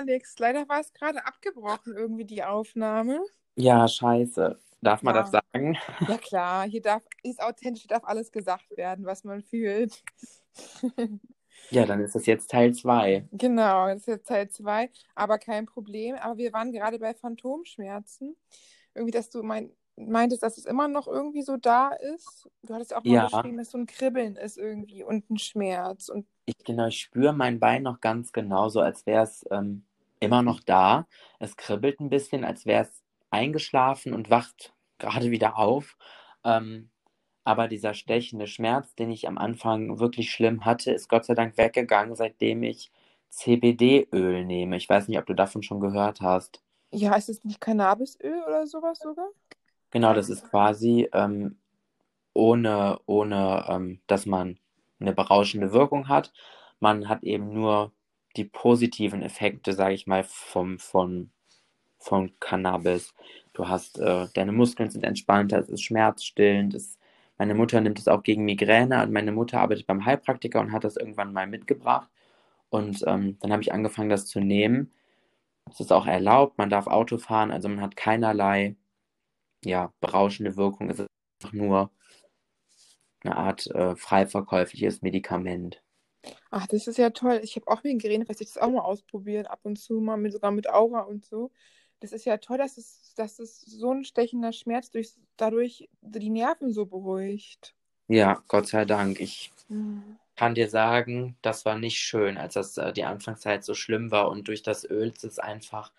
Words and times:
Alex. 0.00 0.38
Leider 0.38 0.68
war 0.68 0.80
es 0.80 0.92
gerade 0.92 1.24
abgebrochen, 1.26 1.94
irgendwie 1.96 2.24
die 2.24 2.42
Aufnahme. 2.44 3.20
Ja, 3.56 3.86
scheiße. 3.86 4.58
Darf 4.82 5.02
man 5.02 5.14
Ja. 5.14 5.22
das 5.22 5.30
sagen? 5.32 5.76
Ja 6.08 6.16
klar, 6.16 6.66
hier 6.66 6.80
darf, 6.80 7.02
ist 7.22 7.42
authentisch, 7.42 7.86
darf 7.86 8.04
alles 8.04 8.32
gesagt 8.32 8.70
werden, 8.76 9.04
was 9.04 9.24
man 9.24 9.42
fühlt. 9.42 10.02
Ja, 11.72 11.86
dann 11.86 12.00
ist 12.00 12.14
das 12.16 12.26
jetzt 12.26 12.50
Teil 12.50 12.72
2. 12.74 13.28
Genau, 13.32 13.86
das 13.88 13.98
ist 14.00 14.06
jetzt 14.08 14.28
Teil 14.28 14.48
2, 14.48 14.90
aber 15.14 15.38
kein 15.38 15.66
Problem. 15.66 16.16
Aber 16.16 16.36
wir 16.36 16.52
waren 16.52 16.72
gerade 16.72 16.98
bei 16.98 17.14
Phantomschmerzen. 17.14 18.34
Irgendwie, 18.94 19.12
dass 19.12 19.30
du 19.30 19.42
mein, 19.44 19.70
meintest, 19.96 20.42
dass 20.42 20.58
es 20.58 20.64
immer 20.64 20.88
noch 20.88 21.06
irgendwie 21.06 21.42
so 21.42 21.56
da 21.56 21.90
ist. 21.90 22.48
Du 22.62 22.74
hattest 22.74 22.94
auch 22.94 23.04
mal 23.04 23.12
Ja. 23.12 23.28
beschrieben, 23.28 23.58
dass 23.58 23.70
so 23.70 23.78
ein 23.78 23.86
Kribbeln 23.86 24.34
ist 24.36 24.58
irgendwie 24.58 25.04
und 25.04 25.30
ein 25.30 25.38
Schmerz. 25.38 26.08
Und 26.08 26.26
Ich, 26.46 26.56
genau, 26.64 26.86
ich 26.88 26.98
spüre 27.00 27.32
mein 27.32 27.60
Bein 27.60 27.84
noch 27.84 28.00
ganz 28.00 28.32
genau, 28.32 28.68
so 28.68 28.80
als 28.80 29.06
wäre 29.06 29.22
es 29.22 29.44
ähm, 29.52 29.84
immer 30.20 30.42
noch 30.42 30.60
da. 30.60 31.06
Es 31.38 31.56
kribbelt 31.56 32.00
ein 32.00 32.10
bisschen, 32.10 32.44
als 32.44 32.66
wäre 32.66 32.84
es 32.84 33.02
eingeschlafen 33.30 34.12
und 34.14 34.30
wacht 34.30 34.74
gerade 34.98 35.30
wieder 35.30 35.58
auf. 35.58 35.96
Ähm, 36.44 36.90
aber 37.44 37.68
dieser 37.68 37.94
stechende 37.94 38.46
Schmerz, 38.46 38.94
den 38.94 39.10
ich 39.10 39.26
am 39.26 39.38
Anfang 39.38 39.98
wirklich 39.98 40.30
schlimm 40.30 40.64
hatte, 40.64 40.92
ist 40.92 41.08
Gott 41.08 41.24
sei 41.24 41.34
Dank 41.34 41.56
weggegangen, 41.56 42.14
seitdem 42.14 42.62
ich 42.62 42.92
CBD-Öl 43.30 44.44
nehme. 44.44 44.76
Ich 44.76 44.88
weiß 44.88 45.08
nicht, 45.08 45.18
ob 45.18 45.26
du 45.26 45.34
davon 45.34 45.62
schon 45.62 45.80
gehört 45.80 46.20
hast. 46.20 46.62
ja, 46.92 47.14
ist 47.16 47.28
es 47.28 47.44
nicht 47.44 47.60
Cannabisöl 47.60 48.42
oder 48.46 48.66
sowas 48.66 49.00
sogar? 49.00 49.28
Genau, 49.90 50.14
das 50.14 50.28
ist 50.30 50.48
quasi 50.50 51.08
ähm, 51.12 51.58
ohne, 52.34 53.00
ohne 53.06 53.66
ähm, 53.68 54.00
dass 54.06 54.26
man 54.26 54.58
eine 55.00 55.12
berauschende 55.12 55.72
Wirkung 55.72 56.08
hat. 56.08 56.32
Man 56.80 57.08
hat 57.08 57.22
eben 57.24 57.52
nur 57.52 57.92
die 58.36 58.44
positiven 58.44 59.22
Effekte, 59.22 59.72
sage 59.72 59.94
ich 59.94 60.06
mal, 60.06 60.24
vom, 60.24 60.78
von, 60.78 61.30
von 61.98 62.32
Cannabis. 62.40 63.14
Du 63.52 63.68
hast, 63.68 63.98
äh, 63.98 64.26
deine 64.34 64.52
Muskeln 64.52 64.90
sind 64.90 65.04
entspannter, 65.04 65.58
es 65.58 65.68
ist 65.68 65.82
schmerzstillend. 65.82 66.74
Es, 66.74 66.98
meine 67.38 67.54
Mutter 67.54 67.80
nimmt 67.80 67.98
es 67.98 68.08
auch 68.08 68.22
gegen 68.22 68.44
Migräne 68.44 69.02
und 69.02 69.12
meine 69.12 69.32
Mutter 69.32 69.60
arbeitet 69.60 69.86
beim 69.86 70.04
Heilpraktiker 70.04 70.60
und 70.60 70.72
hat 70.72 70.84
das 70.84 70.96
irgendwann 70.96 71.32
mal 71.32 71.46
mitgebracht. 71.46 72.08
Und 72.70 73.02
ähm, 73.06 73.38
dann 73.40 73.52
habe 73.52 73.62
ich 73.62 73.72
angefangen, 73.72 74.10
das 74.10 74.26
zu 74.26 74.40
nehmen. 74.40 74.92
Es 75.70 75.80
ist 75.80 75.92
auch 75.92 76.06
erlaubt, 76.06 76.58
man 76.58 76.70
darf 76.70 76.86
Auto 76.86 77.18
fahren, 77.18 77.50
also 77.50 77.68
man 77.68 77.80
hat 77.80 77.96
keinerlei 77.96 78.76
ja, 79.64 79.92
berauschende 80.00 80.56
Wirkung. 80.56 80.90
Es 80.90 81.00
ist 81.00 81.08
einfach 81.42 81.52
nur 81.54 81.90
eine 83.24 83.36
Art 83.36 83.66
äh, 83.68 83.96
frei 83.96 84.26
Medikament. 85.02 85.82
Ach, 86.50 86.66
das 86.66 86.86
ist 86.86 86.98
ja 86.98 87.10
toll. 87.10 87.40
Ich 87.42 87.56
habe 87.56 87.68
auch 87.68 87.82
Migräne, 87.82 88.24
vielleicht 88.24 88.38
soll 88.40 88.46
ich 88.46 88.54
das 88.54 88.62
auch 88.62 88.70
mal 88.70 88.80
ausprobieren, 88.82 89.46
ab 89.46 89.60
und 89.62 89.76
zu 89.78 89.94
mal, 90.00 90.16
mit, 90.16 90.32
sogar 90.32 90.50
mit 90.50 90.68
Aura 90.68 91.00
und 91.02 91.24
so. 91.24 91.50
Das 92.00 92.12
ist 92.12 92.24
ja 92.24 92.38
toll, 92.38 92.58
dass 92.58 92.78
es, 92.78 93.14
dass 93.16 93.38
es 93.38 93.60
so 93.62 93.90
ein 93.92 94.04
stechender 94.04 94.52
Schmerz 94.52 94.90
durch, 94.90 95.12
dadurch 95.36 95.88
die 96.02 96.30
Nerven 96.30 96.72
so 96.72 96.86
beruhigt. 96.86 97.74
Ja, 98.08 98.42
Gott 98.48 98.66
sei 98.68 98.84
Dank. 98.84 99.20
Ich 99.20 99.50
Mhm. 99.68 100.18
kann 100.36 100.54
dir 100.54 100.68
sagen, 100.70 101.36
das 101.42 101.64
war 101.66 101.78
nicht 101.78 101.98
schön, 102.00 102.38
als 102.38 102.54
das 102.54 102.76
äh, 102.78 102.92
die 102.92 103.04
Anfangszeit 103.04 103.64
so 103.64 103.74
schlimm 103.74 104.10
war 104.12 104.30
und 104.30 104.48
durch 104.48 104.62
das 104.62 104.84
Öl 104.90 105.08
ist 105.10 105.24
es 105.24 105.38
einfach 105.40 105.92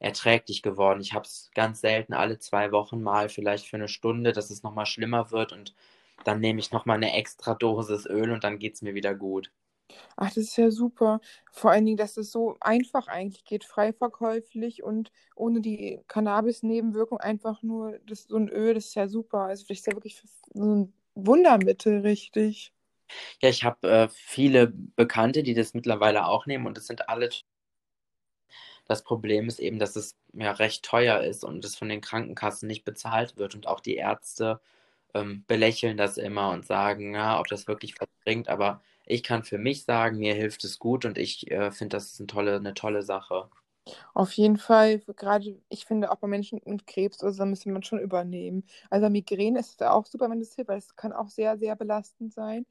erträglich 0.00 0.62
geworden. 0.62 1.00
Ich 1.02 1.14
habe 1.14 1.26
es 1.26 1.50
ganz 1.54 1.80
selten 1.82 2.14
alle 2.14 2.38
zwei 2.40 2.72
Wochen 2.72 3.02
mal, 3.02 3.28
vielleicht 3.30 3.66
für 3.68 3.76
eine 3.78 3.88
Stunde, 3.88 4.32
dass 4.32 4.50
es 4.50 4.62
nochmal 4.64 4.86
schlimmer 4.86 5.30
wird 5.32 5.52
und 5.52 5.74
dann 6.24 6.40
nehme 6.40 6.60
ich 6.60 6.72
nochmal 6.72 6.96
eine 6.96 7.14
extra 7.14 7.54
Dosis 7.54 8.06
Öl 8.06 8.30
und 8.30 8.44
dann 8.44 8.58
geht 8.58 8.74
es 8.74 8.82
mir 8.82 8.94
wieder 8.94 9.14
gut. 9.14 9.50
Ach, 10.16 10.28
das 10.28 10.38
ist 10.38 10.56
ja 10.56 10.70
super. 10.70 11.20
Vor 11.50 11.70
allen 11.70 11.86
Dingen, 11.86 11.96
dass 11.96 12.16
es 12.16 12.30
so 12.30 12.56
einfach 12.60 13.08
eigentlich 13.08 13.44
geht, 13.44 13.64
frei 13.64 13.92
verkäuflich 13.92 14.82
und 14.82 15.12
ohne 15.34 15.60
die 15.60 16.00
Cannabis-Nebenwirkung 16.08 17.18
einfach 17.18 17.62
nur 17.62 17.98
das, 18.06 18.24
so 18.24 18.36
ein 18.36 18.48
Öl, 18.48 18.74
das 18.74 18.86
ist 18.86 18.94
ja 18.94 19.08
super. 19.08 19.44
Also 19.44 19.64
das 19.66 19.78
ist 19.78 19.86
ja 19.86 19.94
wirklich 19.94 20.22
so 20.52 20.62
ein 20.62 20.92
Wundermittel, 21.14 22.00
richtig. 22.00 22.72
Ja, 23.40 23.48
ich 23.48 23.64
habe 23.64 23.88
äh, 23.88 24.08
viele 24.10 24.68
Bekannte, 24.68 25.42
die 25.42 25.54
das 25.54 25.74
mittlerweile 25.74 26.26
auch 26.26 26.46
nehmen 26.46 26.66
und 26.66 26.76
es 26.76 26.86
sind 26.86 27.08
alle. 27.08 27.30
Das 28.86 29.02
Problem 29.02 29.48
ist 29.48 29.60
eben, 29.60 29.78
dass 29.78 29.96
es 29.96 30.16
ja 30.32 30.52
recht 30.52 30.84
teuer 30.84 31.20
ist 31.20 31.44
und 31.44 31.64
es 31.64 31.76
von 31.76 31.88
den 31.88 32.00
Krankenkassen 32.00 32.66
nicht 32.66 32.84
bezahlt 32.84 33.36
wird 33.36 33.54
und 33.54 33.66
auch 33.66 33.80
die 33.80 33.96
Ärzte 33.96 34.60
ähm, 35.14 35.44
belächeln 35.46 35.96
das 35.96 36.18
immer 36.18 36.50
und 36.50 36.66
sagen, 36.66 37.14
ja, 37.14 37.40
ob 37.40 37.48
das 37.48 37.68
wirklich 37.68 37.94
was 38.00 38.08
bringt. 38.24 38.48
Aber 38.48 38.82
ich 39.06 39.22
kann 39.22 39.44
für 39.44 39.58
mich 39.58 39.84
sagen, 39.84 40.18
mir 40.18 40.34
hilft 40.34 40.64
es 40.64 40.78
gut 40.78 41.04
und 41.04 41.18
ich 41.18 41.50
äh, 41.50 41.70
finde, 41.72 41.96
das 41.96 42.12
ist 42.12 42.20
eine 42.20 42.26
tolle, 42.28 42.56
eine 42.56 42.74
tolle 42.74 43.02
Sache. 43.02 43.50
Auf 44.14 44.32
jeden 44.32 44.58
Fall, 44.58 45.00
gerade 45.16 45.60
ich 45.68 45.86
finde 45.86 46.10
auch 46.10 46.16
bei 46.18 46.28
Menschen 46.28 46.60
mit 46.66 46.86
Krebs 46.86 47.22
oder 47.22 47.32
so, 47.32 47.44
müsste 47.46 47.70
man 47.70 47.82
schon 47.82 48.00
übernehmen. 48.00 48.64
Also 48.90 49.08
Migräne 49.10 49.60
ist 49.60 49.80
es 49.80 49.86
auch 49.86 50.06
super, 50.06 50.30
wenn 50.30 50.40
das 50.40 50.54
hilft, 50.54 50.68
weil 50.68 50.78
es 50.78 50.96
kann 50.96 51.12
auch 51.12 51.28
sehr, 51.28 51.58
sehr 51.58 51.76
belastend 51.76 52.32
sein. 52.32 52.66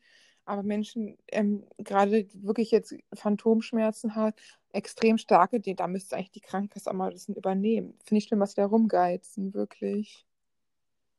Aber 0.46 0.64
Menschen, 0.64 1.18
ähm, 1.30 1.66
gerade 1.78 2.28
wirklich 2.34 2.72
jetzt 2.72 2.96
Phantomschmerzen 3.14 4.16
haben, 4.16 4.34
extrem 4.72 5.18
starke, 5.18 5.60
die, 5.60 5.76
da 5.76 5.88
müsste 5.88 6.16
eigentlich 6.16 6.32
die 6.32 6.42
Krankenkasse 6.42 6.90
auch 6.90 6.96
mal 6.96 7.12
das 7.12 7.28
übernehmen. 7.30 7.98
Finde 8.06 8.20
ich 8.20 8.26
schlimm, 8.26 8.40
was 8.42 8.52
die 8.56 8.62
da 8.62 8.68
rumgeizen, 8.68 9.54
wirklich. 9.54 10.27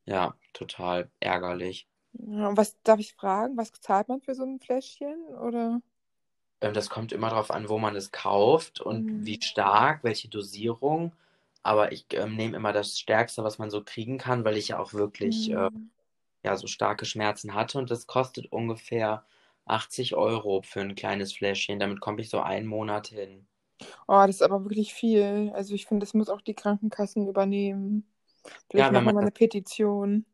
Ja, 0.09 0.35
total 0.55 1.09
ärgerlich. 1.21 1.87
Ja, 2.13 2.49
und 2.49 2.57
was 2.59 2.77
darf 2.83 3.01
ich 3.01 3.15
fragen? 3.15 3.57
Was 3.57 3.73
zahlt 3.73 4.09
man 4.09 4.21
für 4.21 4.35
so 4.35 4.45
ein 4.45 4.61
Fläschchen? 4.61 5.17
Oder? 5.41 5.81
Ähm, 6.61 6.73
das 6.75 6.89
kommt 6.91 7.13
immer 7.13 7.31
darauf 7.31 7.51
an, 7.51 7.69
wo 7.69 7.79
man 7.79 7.97
es 7.97 8.13
kauft 8.13 8.81
und 8.81 9.11
Mhm. 9.11 9.25
wie 9.25 9.39
stark, 9.43 10.05
welche 10.05 10.29
Dosierung. 10.29 11.13
Aber 11.63 11.93
ich 11.93 12.07
ähm, 12.13 12.37
nehme 12.37 12.57
immer 12.57 12.73
das 12.73 12.99
Stärkste, 12.99 13.43
was 13.45 13.59
man 13.59 13.71
so 13.71 13.83
kriegen 13.85 14.19
kann, 14.19 14.45
weil 14.45 14.57
ich 14.57 14.69
ja 14.69 14.79
auch 14.79 14.93
wirklich 14.95 15.51
äh, 15.53 15.69
Mhm. 15.69 15.91
ja, 16.45 16.57
so 16.57 16.67
starke 16.69 17.07
Schmerzen 17.07 17.55
hatte. 17.55 17.79
Und 17.79 17.91
das 17.91 18.07
kostet 18.09 18.53
ungefähr 18.53 19.25
80 19.67 20.17
Euro 20.17 20.63
für 20.63 20.81
ein 20.83 20.95
kleines 20.97 21.33
Fläschchen. 21.35 21.81
Damit 21.81 22.01
komme 22.01 22.21
ich 22.23 22.31
so 22.31 22.41
einen 22.41 22.67
Monat 22.69 23.09
hin. 23.09 23.47
Oh, 24.09 24.25
das 24.27 24.37
ist 24.37 24.43
aber 24.43 24.65
wirklich 24.65 24.93
viel. 24.95 25.51
Also 25.55 25.75
ich 25.75 25.87
finde, 25.87 26.05
das 26.05 26.15
muss 26.15 26.29
auch 26.29 26.41
die 26.41 26.55
Krankenkassen 26.55 27.29
übernehmen. 27.29 28.05
Vielleicht 28.43 28.73
Ja, 28.75 28.87
wenn 28.87 28.93
machen 28.95 29.05
wir 29.05 29.13
man 29.13 29.15
mal 29.15 29.21
das, 29.21 29.23
eine 29.23 29.31
Petition. 29.33 30.25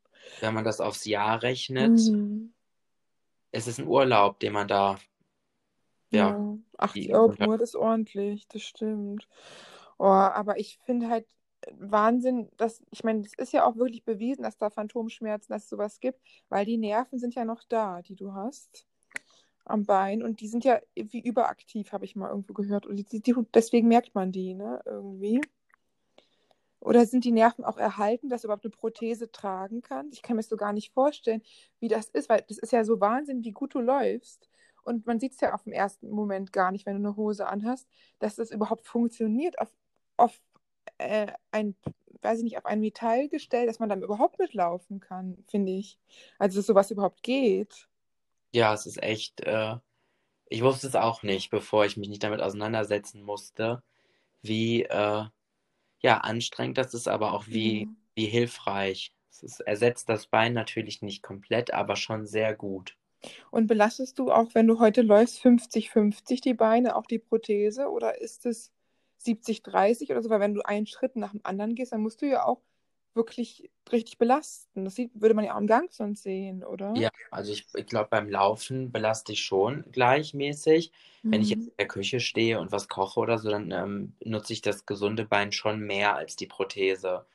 wenn 0.40 0.54
man 0.54 0.64
das 0.64 0.80
aufs 0.80 1.04
Jahr 1.04 1.42
rechnet, 1.42 1.90
Mhm. 1.90 2.52
ist 3.52 3.68
es 3.68 3.78
ein 3.78 3.86
Urlaub, 3.86 4.40
den 4.40 4.52
man 4.52 4.68
da, 4.68 4.98
ja, 6.10 6.30
Ja, 6.30 6.58
80 6.78 7.06
die, 7.06 7.14
Euro 7.14 7.28
pro 7.30 7.52
ist 7.54 7.76
ordentlich, 7.76 8.46
das 8.48 8.62
stimmt. 8.62 9.28
Oh, 9.98 10.04
aber 10.06 10.58
ich 10.58 10.78
finde 10.84 11.08
halt 11.08 11.26
Wahnsinn, 11.78 12.50
dass, 12.56 12.82
ich 12.90 13.04
meine, 13.04 13.20
es 13.22 13.32
ist 13.34 13.52
ja 13.52 13.64
auch 13.64 13.76
wirklich 13.76 14.04
bewiesen, 14.04 14.42
dass 14.42 14.58
da 14.58 14.70
Phantomschmerzen, 14.70 15.52
dass 15.52 15.64
es 15.64 15.68
sowas 15.70 16.00
gibt, 16.00 16.20
weil 16.48 16.66
die 16.66 16.76
Nerven 16.76 17.18
sind 17.18 17.34
ja 17.34 17.44
noch 17.44 17.62
da, 17.68 18.02
die 18.02 18.16
du 18.16 18.34
hast 18.34 18.86
am 19.64 19.84
Bein 19.86 20.22
und 20.22 20.40
die 20.40 20.48
sind 20.48 20.64
ja 20.64 20.78
wie 20.94 21.20
überaktiv, 21.20 21.92
habe 21.92 22.04
ich 22.04 22.16
mal 22.16 22.28
irgendwo 22.28 22.52
gehört. 22.52 22.86
Und 22.86 22.96
die, 22.96 23.20
die, 23.20 23.34
deswegen 23.54 23.88
merkt 23.88 24.14
man 24.14 24.30
die, 24.30 24.54
ne, 24.54 24.82
irgendwie. 24.84 25.40
Oder 26.84 27.06
sind 27.06 27.24
die 27.24 27.32
Nerven 27.32 27.64
auch 27.64 27.78
erhalten, 27.78 28.28
dass 28.30 28.42
du 28.42 28.48
überhaupt 28.48 28.64
eine 28.64 28.72
Prothese 28.72 29.32
tragen 29.32 29.82
kannst? 29.82 30.14
Ich 30.14 30.22
kann 30.22 30.36
mir 30.36 30.42
das 30.42 30.50
so 30.50 30.56
gar 30.56 30.72
nicht 30.74 30.92
vorstellen, 30.92 31.42
wie 31.80 31.88
das 31.88 32.06
ist, 32.10 32.28
weil 32.28 32.44
das 32.48 32.58
ist 32.58 32.72
ja 32.72 32.84
so 32.84 33.00
Wahnsinn, 33.00 33.44
wie 33.44 33.52
gut 33.52 33.74
du 33.74 33.80
läufst. 33.80 34.48
Und 34.84 35.06
man 35.06 35.20
sieht 35.20 35.32
es 35.34 35.40
ja 35.40 35.54
auf 35.54 35.64
den 35.64 35.72
ersten 35.72 36.10
Moment 36.10 36.52
gar 36.52 36.72
nicht, 36.72 36.86
wenn 36.86 37.02
du 37.02 37.08
eine 37.08 37.16
Hose 37.16 37.46
anhast, 37.48 37.88
dass 38.20 38.36
das 38.36 38.50
überhaupt 38.50 38.86
funktioniert 38.86 39.58
auf, 39.58 39.70
auf 40.18 40.40
äh, 40.98 41.32
ein, 41.52 41.76
weiß 42.22 42.38
ich 42.38 42.44
nicht, 42.44 42.58
auf 42.58 42.66
ein 42.66 42.80
Metallgestell, 42.80 43.66
dass 43.66 43.78
man 43.80 43.88
dann 43.88 44.02
überhaupt 44.02 44.38
mitlaufen 44.38 45.00
kann, 45.00 45.38
finde 45.48 45.72
ich. 45.72 45.98
Also, 46.38 46.58
dass 46.58 46.66
sowas 46.66 46.90
überhaupt 46.90 47.22
geht. 47.22 47.88
ja, 48.52 48.72
es 48.74 48.86
ist 48.86 49.02
echt, 49.02 49.40
äh, 49.42 49.76
ich 50.48 50.62
wusste 50.62 50.86
es 50.88 50.96
auch 50.96 51.22
nicht, 51.22 51.50
bevor 51.50 51.84
ich 51.86 51.96
mich 51.96 52.08
nicht 52.08 52.22
damit 52.22 52.40
auseinandersetzen 52.40 53.22
musste, 53.22 53.82
wie, 54.42 54.84
äh, 54.84 55.24
ja, 56.04 56.18
anstrengend 56.18 56.78
das 56.78 56.94
ist, 56.94 57.08
aber 57.08 57.32
auch 57.32 57.46
wie, 57.48 57.82
Ja. 57.82 57.88
wie 58.14 58.26
hilfreich. 58.26 59.12
Es 59.30 59.42
ist, 59.42 59.60
ersetzt 59.60 60.08
das 60.08 60.26
Bein 60.28 60.52
natürlich 60.52 61.02
nicht 61.02 61.22
komplett, 61.22 61.72
aber 61.74 61.96
schon 61.96 62.26
sehr 62.26 62.54
gut. 62.54 62.96
Und 63.50 63.66
belastest 63.68 64.18
du 64.18 64.30
auch, 64.30 64.54
wenn 64.54 64.66
du 64.66 64.78
heute 64.80 65.02
läufst, 65.02 65.40
50-50 65.40 66.40
die 66.42 66.54
Beine, 66.54 66.96
auch 66.96 67.06
die 67.06 67.18
Prothese? 67.18 67.88
Oder 67.90 68.20
ist 68.20 68.44
es 68.46 68.72
70-30 69.18 70.10
oder 70.10 70.22
so? 70.22 70.30
Weil 70.30 70.40
wenn 70.40 70.54
du 70.54 70.62
einen 70.62 70.86
Schritt 70.86 71.16
nach 71.16 71.30
dem 71.32 71.40
anderen 71.44 71.74
gehst, 71.74 71.92
dann 71.92 72.02
musst 72.02 72.20
du 72.22 72.26
ja 72.26 72.44
auch 72.44 72.60
wirklich 73.16 73.70
richtig 73.92 74.18
belasten. 74.18 74.84
Das 74.84 74.94
sieht, 74.96 75.10
würde 75.20 75.34
man 75.34 75.44
ja 75.44 75.54
auch 75.54 75.60
im 75.60 75.66
Gang 75.66 75.92
sonst 75.92 76.22
sehen, 76.22 76.64
oder? 76.64 77.02
Ja, 77.02 77.10
also 77.30 77.52
ich, 77.52 77.66
ich 77.74 77.86
glaube, 77.86 78.08
beim 78.10 78.28
Laufen 78.30 78.90
belaste 78.92 79.32
ich 79.32 79.42
schon 79.44 79.84
gleichmäßig. 79.92 80.92
Wenn 81.30 81.42
ich 81.42 81.50
jetzt 81.50 81.66
Mhm. 81.66 81.68
in 81.68 81.74
der 81.78 81.88
Küche 81.88 82.20
stehe 82.20 82.58
und 82.60 82.72
was 82.72 82.88
koche 82.88 83.20
oder 83.20 83.38
so, 83.38 83.50
dann 83.50 83.70
ähm, 83.72 84.16
nutze 84.24 84.52
ich 84.54 84.62
das 84.62 84.86
gesunde 84.86 85.24
Bein 85.26 85.52
schon 85.52 85.80
mehr 85.80 86.14
als 86.16 86.36
die 86.36 86.46
Prothese. 86.46 87.26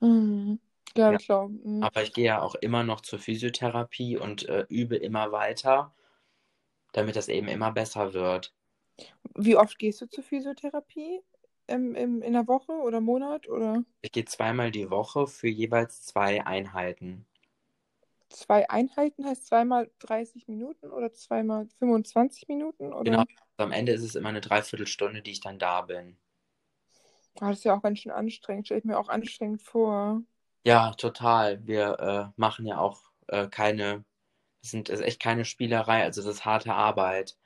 Mhm. 0.00 0.60
Ja, 0.96 1.14
Ja, 1.14 1.18
klar. 1.18 1.48
Mhm. 1.48 1.90
aber 1.90 2.02
ich 2.04 2.12
gehe 2.14 2.26
ja 2.26 2.42
auch 2.42 2.54
immer 2.56 2.84
noch 2.84 3.00
zur 3.02 3.18
Physiotherapie 3.20 4.18
und 4.18 4.48
äh, 4.48 4.66
übe 4.70 4.96
immer 4.96 5.32
weiter, 5.32 5.94
damit 6.92 7.16
das 7.16 7.28
eben 7.28 7.48
immer 7.48 7.70
besser 7.70 8.14
wird. 8.14 8.54
Wie 9.36 9.56
oft 9.56 9.78
gehst 9.78 10.00
du 10.00 10.06
zur 10.08 10.24
Physiotherapie? 10.24 11.20
Im, 11.66 11.94
im, 11.96 12.22
in 12.22 12.32
der 12.34 12.46
Woche 12.48 12.72
oder 12.72 13.00
Monat 13.00 13.48
oder 13.48 13.84
Ich 14.00 14.12
gehe 14.12 14.24
zweimal 14.26 14.70
die 14.70 14.90
Woche 14.90 15.26
für 15.26 15.48
jeweils 15.48 16.02
zwei 16.02 16.46
Einheiten. 16.46 17.26
zwei 18.30 18.68
Einheiten 18.68 19.24
heißt 19.24 19.46
zweimal 19.46 19.88
30 20.00 20.48
Minuten 20.48 20.90
oder 20.90 21.12
zweimal 21.12 21.68
25 21.78 22.48
Minuten 22.48 22.92
oder? 22.92 23.12
Genau. 23.12 23.22
Am 23.58 23.70
Ende 23.70 23.92
ist 23.92 24.02
es 24.02 24.16
immer 24.16 24.30
eine 24.30 24.40
Dreiviertelstunde, 24.40 25.22
die 25.22 25.30
ich 25.30 25.40
dann 25.40 25.60
da 25.60 25.82
bin. 25.82 26.16
Ah, 27.40 27.48
das 27.50 27.58
ist 27.58 27.64
ja 27.64 27.74
auch 27.76 27.82
ganz 27.82 27.98
schön 28.00 28.12
anstrengend. 28.12 28.66
Stelle 28.66 28.78
ich 28.80 28.84
mir 28.84 28.98
auch 28.98 29.08
anstrengend 29.08 29.62
vor. 29.62 30.22
Ja, 30.64 30.92
total. 30.94 31.64
Wir 31.66 31.98
äh, 32.00 32.32
machen 32.40 32.66
ja 32.66 32.78
auch 32.78 33.00
äh, 33.28 33.46
keine, 33.48 34.04
es 34.62 34.70
sind, 34.72 34.88
es 34.90 35.00
ist 35.00 35.06
echt 35.06 35.20
keine 35.20 35.44
Spielerei, 35.46 36.02
also 36.04 36.22
das 36.22 36.36
ist 36.36 36.44
harte 36.46 36.74
Arbeit. 36.74 37.36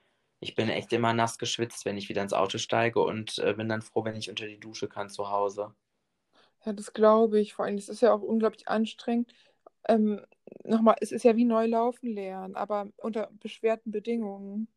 Ich 0.40 0.54
bin 0.54 0.68
echt 0.68 0.92
immer 0.92 1.12
nass 1.12 1.38
geschwitzt, 1.38 1.84
wenn 1.84 1.96
ich 1.96 2.08
wieder 2.08 2.22
ins 2.22 2.32
Auto 2.32 2.58
steige 2.58 3.00
und 3.00 3.38
äh, 3.38 3.54
bin 3.54 3.68
dann 3.68 3.82
froh, 3.82 4.04
wenn 4.04 4.16
ich 4.16 4.28
unter 4.28 4.46
die 4.46 4.60
Dusche 4.60 4.88
kann 4.88 5.08
zu 5.08 5.30
Hause. 5.30 5.74
Ja, 6.64 6.72
das 6.72 6.92
glaube 6.92 7.40
ich. 7.40 7.54
Vor 7.54 7.64
allem, 7.64 7.76
es 7.76 7.88
ist 7.88 8.02
ja 8.02 8.12
auch 8.12 8.22
unglaublich 8.22 8.68
anstrengend. 8.68 9.32
Ähm, 9.88 10.20
nochmal, 10.64 10.96
es 11.00 11.12
ist 11.12 11.24
ja 11.24 11.36
wie 11.36 11.44
Neulaufen 11.44 12.12
lernen, 12.12 12.56
aber 12.56 12.88
unter 12.96 13.30
beschwerten 13.40 13.92
Bedingungen. 13.92 14.68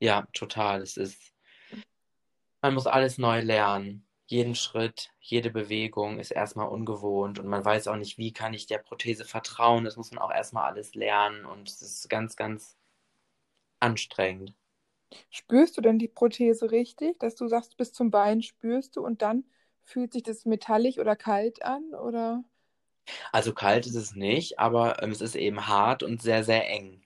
Ja, 0.00 0.26
total. 0.32 0.82
Es 0.82 0.96
ist, 0.96 1.34
man 2.62 2.74
muss 2.74 2.86
alles 2.86 3.18
neu 3.18 3.40
lernen. 3.40 4.06
Jeden 4.26 4.56
Schritt, 4.56 5.10
jede 5.20 5.50
Bewegung 5.50 6.18
ist 6.18 6.32
erstmal 6.32 6.68
ungewohnt 6.68 7.38
und 7.38 7.46
man 7.46 7.64
weiß 7.64 7.86
auch 7.86 7.96
nicht, 7.96 8.18
wie 8.18 8.32
kann 8.32 8.54
ich 8.54 8.66
der 8.66 8.78
Prothese 8.78 9.24
vertrauen. 9.24 9.84
Das 9.84 9.96
muss 9.96 10.10
man 10.10 10.18
auch 10.20 10.32
erstmal 10.32 10.64
alles 10.64 10.94
lernen 10.94 11.44
und 11.44 11.68
es 11.68 11.80
ist 11.80 12.08
ganz, 12.08 12.34
ganz 12.34 12.76
anstrengend. 13.78 14.54
Spürst 15.30 15.76
du 15.76 15.80
denn 15.82 15.98
die 16.00 16.08
Prothese 16.08 16.72
richtig, 16.72 17.18
dass 17.20 17.36
du 17.36 17.46
sagst, 17.46 17.76
bis 17.76 17.92
zum 17.92 18.10
Bein 18.10 18.42
spürst 18.42 18.96
du 18.96 19.04
und 19.04 19.22
dann 19.22 19.44
fühlt 19.84 20.12
sich 20.12 20.24
das 20.24 20.44
metallisch 20.46 20.98
oder 20.98 21.14
kalt 21.14 21.62
an 21.62 21.94
oder? 21.94 22.42
Also 23.30 23.54
kalt 23.54 23.86
ist 23.86 23.94
es 23.94 24.16
nicht, 24.16 24.58
aber 24.58 25.00
ähm, 25.00 25.12
es 25.12 25.20
ist 25.20 25.36
eben 25.36 25.68
hart 25.68 26.02
und 26.02 26.20
sehr, 26.20 26.42
sehr 26.42 26.68
eng. 26.68 27.02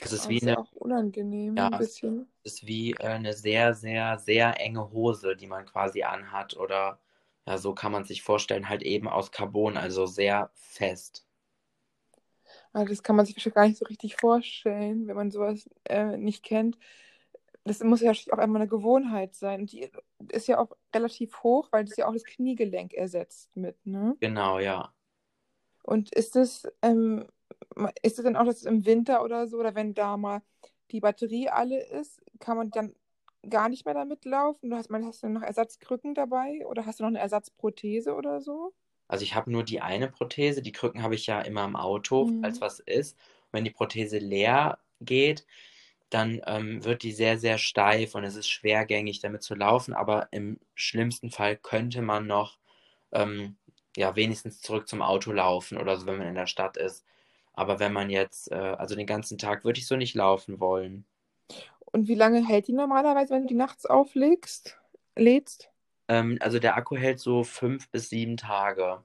Es 0.00 0.12
ist 0.12 0.28
wie 0.28 0.38
ist 0.38 0.42
eine, 0.42 0.56
auch 0.56 0.70
unangenehm 0.72 1.58
ja, 1.58 1.70
ein 1.70 1.76
es 1.78 1.78
bisschen. 1.78 2.28
ist 2.44 2.66
wie 2.66 2.92
äh, 2.94 3.08
eine 3.08 3.32
sehr, 3.34 3.74
sehr, 3.74 4.18
sehr 4.18 4.60
enge 4.60 4.90
Hose, 4.92 5.36
die 5.36 5.46
man 5.46 5.66
quasi 5.66 6.02
anhat. 6.04 6.56
Oder 6.56 7.00
ja, 7.46 7.58
so 7.58 7.74
kann 7.74 7.92
man 7.92 8.04
sich 8.04 8.22
vorstellen, 8.22 8.68
halt 8.68 8.82
eben 8.82 9.08
aus 9.08 9.32
Carbon, 9.32 9.76
also 9.76 10.06
sehr 10.06 10.50
fest. 10.54 11.26
Aber 12.74 12.86
das 12.86 13.02
kann 13.02 13.16
man 13.16 13.24
sich 13.24 13.36
wahrscheinlich 13.36 13.54
gar 13.54 13.66
nicht 13.68 13.78
so 13.78 13.84
richtig 13.86 14.16
vorstellen, 14.16 15.06
wenn 15.06 15.16
man 15.16 15.30
sowas 15.30 15.70
äh, 15.84 16.16
nicht 16.16 16.42
kennt. 16.42 16.76
Das 17.64 17.82
muss 17.82 18.02
ja 18.02 18.10
auch 18.10 18.38
einmal 18.38 18.60
eine 18.60 18.68
Gewohnheit 18.68 19.34
sein. 19.34 19.62
Und 19.62 19.72
die 19.72 19.90
ist 20.30 20.48
ja 20.48 20.58
auch 20.58 20.76
relativ 20.94 21.42
hoch, 21.42 21.68
weil 21.70 21.84
das 21.84 21.96
ja 21.96 22.06
auch 22.06 22.12
das 22.12 22.24
Kniegelenk 22.24 22.92
ersetzt 22.92 23.56
mit, 23.56 23.76
ne? 23.86 24.16
Genau, 24.20 24.58
ja. 24.58 24.92
Und 25.84 26.12
ist 26.12 26.34
es, 26.34 26.66
ähm, 26.82 27.24
ist 28.02 28.18
es 28.18 28.24
dann 28.24 28.36
auch, 28.36 28.44
dass 28.44 28.56
es 28.56 28.64
im 28.64 28.84
Winter 28.84 29.22
oder 29.22 29.46
so, 29.46 29.58
oder 29.58 29.74
wenn 29.74 29.94
da 29.94 30.16
mal 30.16 30.42
die 30.90 31.00
Batterie 31.00 31.48
alle 31.48 31.80
ist, 31.80 32.20
kann 32.40 32.56
man 32.56 32.70
dann 32.70 32.94
gar 33.48 33.68
nicht 33.68 33.84
mehr 33.84 33.94
damit 33.94 34.24
laufen? 34.24 34.70
Du 34.70 34.76
hast, 34.76 34.90
man, 34.90 35.06
hast 35.06 35.22
du 35.22 35.28
noch 35.28 35.42
Ersatzkrücken 35.42 36.14
dabei 36.14 36.66
oder 36.66 36.86
hast 36.86 36.98
du 36.98 37.04
noch 37.04 37.08
eine 37.08 37.20
Ersatzprothese 37.20 38.14
oder 38.14 38.40
so? 38.40 38.74
Also 39.08 39.24
ich 39.24 39.34
habe 39.34 39.50
nur 39.50 39.64
die 39.64 39.80
eine 39.80 40.08
Prothese, 40.08 40.62
die 40.62 40.72
Krücken 40.72 41.02
habe 41.02 41.14
ich 41.14 41.26
ja 41.26 41.40
immer 41.42 41.64
im 41.64 41.76
Auto, 41.76 42.30
falls 42.40 42.60
Mhm. 42.60 42.60
was 42.60 42.80
ist. 42.80 43.16
Und 43.46 43.52
wenn 43.54 43.64
die 43.64 43.70
Prothese 43.70 44.18
leer 44.18 44.78
geht, 45.00 45.46
dann 46.10 46.40
ähm, 46.46 46.84
wird 46.84 47.02
die 47.02 47.12
sehr, 47.12 47.38
sehr 47.38 47.58
steif 47.58 48.14
und 48.14 48.24
es 48.24 48.36
ist 48.36 48.48
schwergängig 48.48 49.20
damit 49.20 49.42
zu 49.42 49.54
laufen, 49.54 49.94
aber 49.94 50.28
im 50.32 50.58
schlimmsten 50.74 51.30
Fall 51.30 51.56
könnte 51.56 52.02
man 52.02 52.26
noch 52.26 52.58
ähm, 53.12 53.56
ja, 53.96 54.16
wenigstens 54.16 54.60
zurück 54.62 54.88
zum 54.88 55.02
Auto 55.02 55.32
laufen 55.32 55.78
oder 55.78 55.96
so, 55.98 56.06
wenn 56.06 56.18
man 56.18 56.28
in 56.28 56.34
der 56.36 56.46
Stadt 56.48 56.76
ist. 56.76 57.04
Aber 57.54 57.80
wenn 57.80 57.92
man 57.92 58.10
jetzt, 58.10 58.52
äh, 58.52 58.56
also 58.56 58.96
den 58.96 59.06
ganzen 59.06 59.38
Tag 59.38 59.64
würde 59.64 59.80
ich 59.80 59.86
so 59.86 59.96
nicht 59.96 60.14
laufen 60.14 60.60
wollen. 60.60 61.06
Und 61.92 62.08
wie 62.08 62.14
lange 62.14 62.46
hält 62.46 62.66
die 62.68 62.72
normalerweise, 62.72 63.34
wenn 63.34 63.42
du 63.42 63.48
die 63.48 63.54
nachts 63.54 63.86
auflegst, 63.86 64.78
lädst? 65.16 65.70
Ähm, 66.08 66.38
also 66.40 66.58
der 66.58 66.76
Akku 66.76 66.96
hält 66.96 67.20
so 67.20 67.44
fünf 67.44 67.90
bis 67.90 68.08
sieben 68.10 68.36
Tage. 68.36 69.02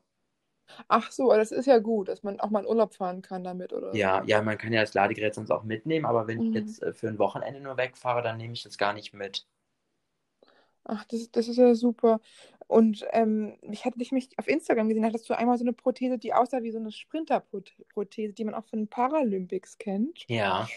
Ach 0.89 1.09
so, 1.11 1.29
das 1.33 1.51
ist 1.53 1.65
ja 1.67 1.77
gut, 1.79 2.09
dass 2.09 2.21
man 2.23 2.39
auch 2.41 2.49
mal 2.49 2.59
in 2.61 2.67
Urlaub 2.67 2.93
fahren 2.93 3.21
kann 3.21 3.43
damit 3.45 3.71
oder 3.73 4.01
Ja, 4.01 4.23
ja, 4.25 4.41
man 4.41 4.57
kann 4.57 4.73
ja 4.73 4.81
das 4.81 4.93
Ladegerät 4.95 5.33
sonst 5.35 5.51
auch 5.51 5.61
mitnehmen, 5.63 6.05
aber 6.07 6.25
wenn 6.27 6.39
ich 6.39 6.47
Mhm. 6.47 6.53
jetzt 6.53 6.81
äh, 6.83 6.91
für 6.93 7.07
ein 7.07 7.17
Wochenende 7.19 7.59
nur 7.61 7.77
wegfahre, 7.77 8.21
dann 8.23 8.37
nehme 8.37 8.53
ich 8.53 8.63
das 8.63 8.77
gar 8.79 8.93
nicht 8.93 9.13
mit. 9.13 9.45
Ach, 10.85 11.05
das, 11.05 11.29
das 11.31 11.47
ist 11.47 11.57
ja 11.57 11.75
super. 11.75 12.19
Und 12.67 13.05
ähm, 13.11 13.57
ich 13.71 13.85
hatte 13.85 13.97
dich 13.99 14.11
mich 14.11 14.29
auf 14.37 14.47
Instagram 14.47 14.87
gesehen, 14.89 15.05
hattest 15.05 15.29
du 15.29 15.37
einmal 15.37 15.57
so 15.57 15.63
eine 15.63 15.73
Prothese, 15.73 16.17
die 16.17 16.33
aussah 16.33 16.63
wie 16.63 16.71
so 16.71 16.79
eine 16.79 16.91
Sprinterprothese, 16.91 18.33
die 18.33 18.43
man 18.45 18.53
auch 18.55 18.65
von 18.65 18.79
den 18.79 18.87
Paralympics 18.87 19.77
kennt. 19.77 20.27
Ja, 20.27 20.67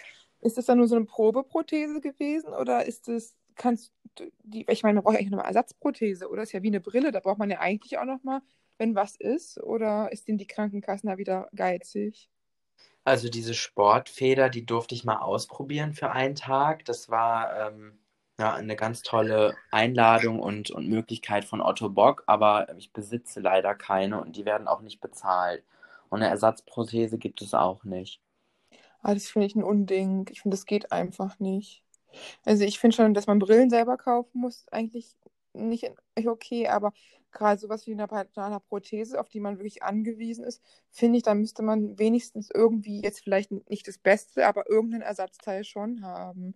Ist 0.41 0.59
das 0.59 0.67
dann 0.67 0.79
nur 0.79 0.89
so 0.89 0.97
eine 0.97 1.05
Probeprothese 1.07 2.01
gewesen 2.01 2.53
oder 2.55 2.85
ist 2.87 3.09
das, 3.09 3.37
kannst 3.57 3.93
du 4.17 4.31
die, 4.43 4.67
ich 4.69 4.83
meine, 4.83 4.97
man 4.97 5.05
braucht 5.05 5.17
eigentlich 5.17 5.31
noch 5.31 5.39
mal 5.39 5.47
Ersatzprothese, 5.47 6.29
oder? 6.29 6.43
Ist 6.43 6.53
ja 6.53 6.63
wie 6.63 6.69
eine 6.69 6.81
Brille, 6.81 7.13
da 7.13 7.21
braucht 7.21 7.39
man 7.39 7.51
ja 7.51 7.61
eigentlich 7.61 7.99
auch 7.99 8.05
noch 8.05 8.23
mal, 8.25 8.43
wenn 8.79 8.95
was 8.95 9.17
ist, 9.17 9.59
oder 9.63 10.11
ist 10.13 10.29
denn 10.29 10.39
die 10.39 10.47
Krankenkassen 10.47 11.09
da 11.09 11.19
wieder 11.19 11.49
geizig? 11.55 12.29
also 13.05 13.29
diese 13.29 13.55
Sportfeder, 13.55 14.49
die 14.49 14.65
durfte 14.67 14.95
ich 14.95 15.05
mal 15.05 15.19
ausprobieren 15.19 15.93
für 15.93 16.11
einen 16.11 16.35
Tag. 16.35 16.85
Das 16.85 17.09
war 17.11 17.69
ähm, 17.69 17.99
ja 18.39 18.55
eine 18.55 18.77
ganz 18.77 19.03
tolle 19.03 19.57
Einladung 19.71 20.41
und, 20.41 20.71
und 20.71 20.89
Möglichkeit 20.89 21.45
von 21.45 21.61
Otto 21.61 21.89
Bock, 21.91 22.23
aber 22.27 22.75
ich 22.77 22.93
besitze 22.93 23.41
leider 23.41 23.75
keine 23.75 24.21
und 24.21 24.37
die 24.37 24.45
werden 24.45 24.69
auch 24.69 24.81
nicht 24.83 25.01
bezahlt. 25.01 25.65
Und 26.11 26.23
eine 26.23 26.31
Ersatzprothese 26.31 27.19
gibt 27.19 27.43
es 27.43 27.55
auch 27.55 27.85
nicht. 27.85 28.21
Ah, 29.03 29.15
das 29.15 29.29
finde 29.29 29.47
ich 29.47 29.57
ein 29.57 29.65
Unding. 29.65 30.29
Ich 30.31 30.43
finde, 30.43 30.57
das 30.57 30.67
geht 30.67 30.93
einfach 30.93 31.41
nicht. 31.41 31.83
Also 32.45 32.65
ich 32.65 32.79
finde 32.79 32.97
schon, 32.97 33.15
dass 33.15 33.27
man 33.27 33.39
Brillen 33.39 33.71
selber 33.71 33.97
kaufen 33.97 34.41
muss, 34.41 34.67
eigentlich 34.71 35.17
nicht 35.55 35.91
okay, 36.27 36.69
aber 36.69 36.93
gerade 37.33 37.59
sowas 37.59 37.87
wie 37.87 37.93
eine, 37.93 38.11
eine 38.11 38.61
Prothese, 38.61 39.19
auf 39.19 39.29
die 39.29 39.41
man 39.41 39.59
wirklich 39.59 39.83
angewiesen 39.83 40.45
ist, 40.45 40.63
finde 40.91 41.19
ich, 41.19 41.23
da 41.23 41.35
müsste 41.35 41.63
man 41.63 41.99
wenigstens 41.99 42.51
irgendwie 42.53 43.01
jetzt 43.01 43.21
vielleicht 43.21 43.51
nicht 43.71 43.89
das 43.89 43.99
Beste, 43.99 44.47
aber 44.47 44.69
irgendeinen 44.69 45.03
Ersatzteil 45.03 45.65
schon 45.65 46.03
haben. 46.03 46.55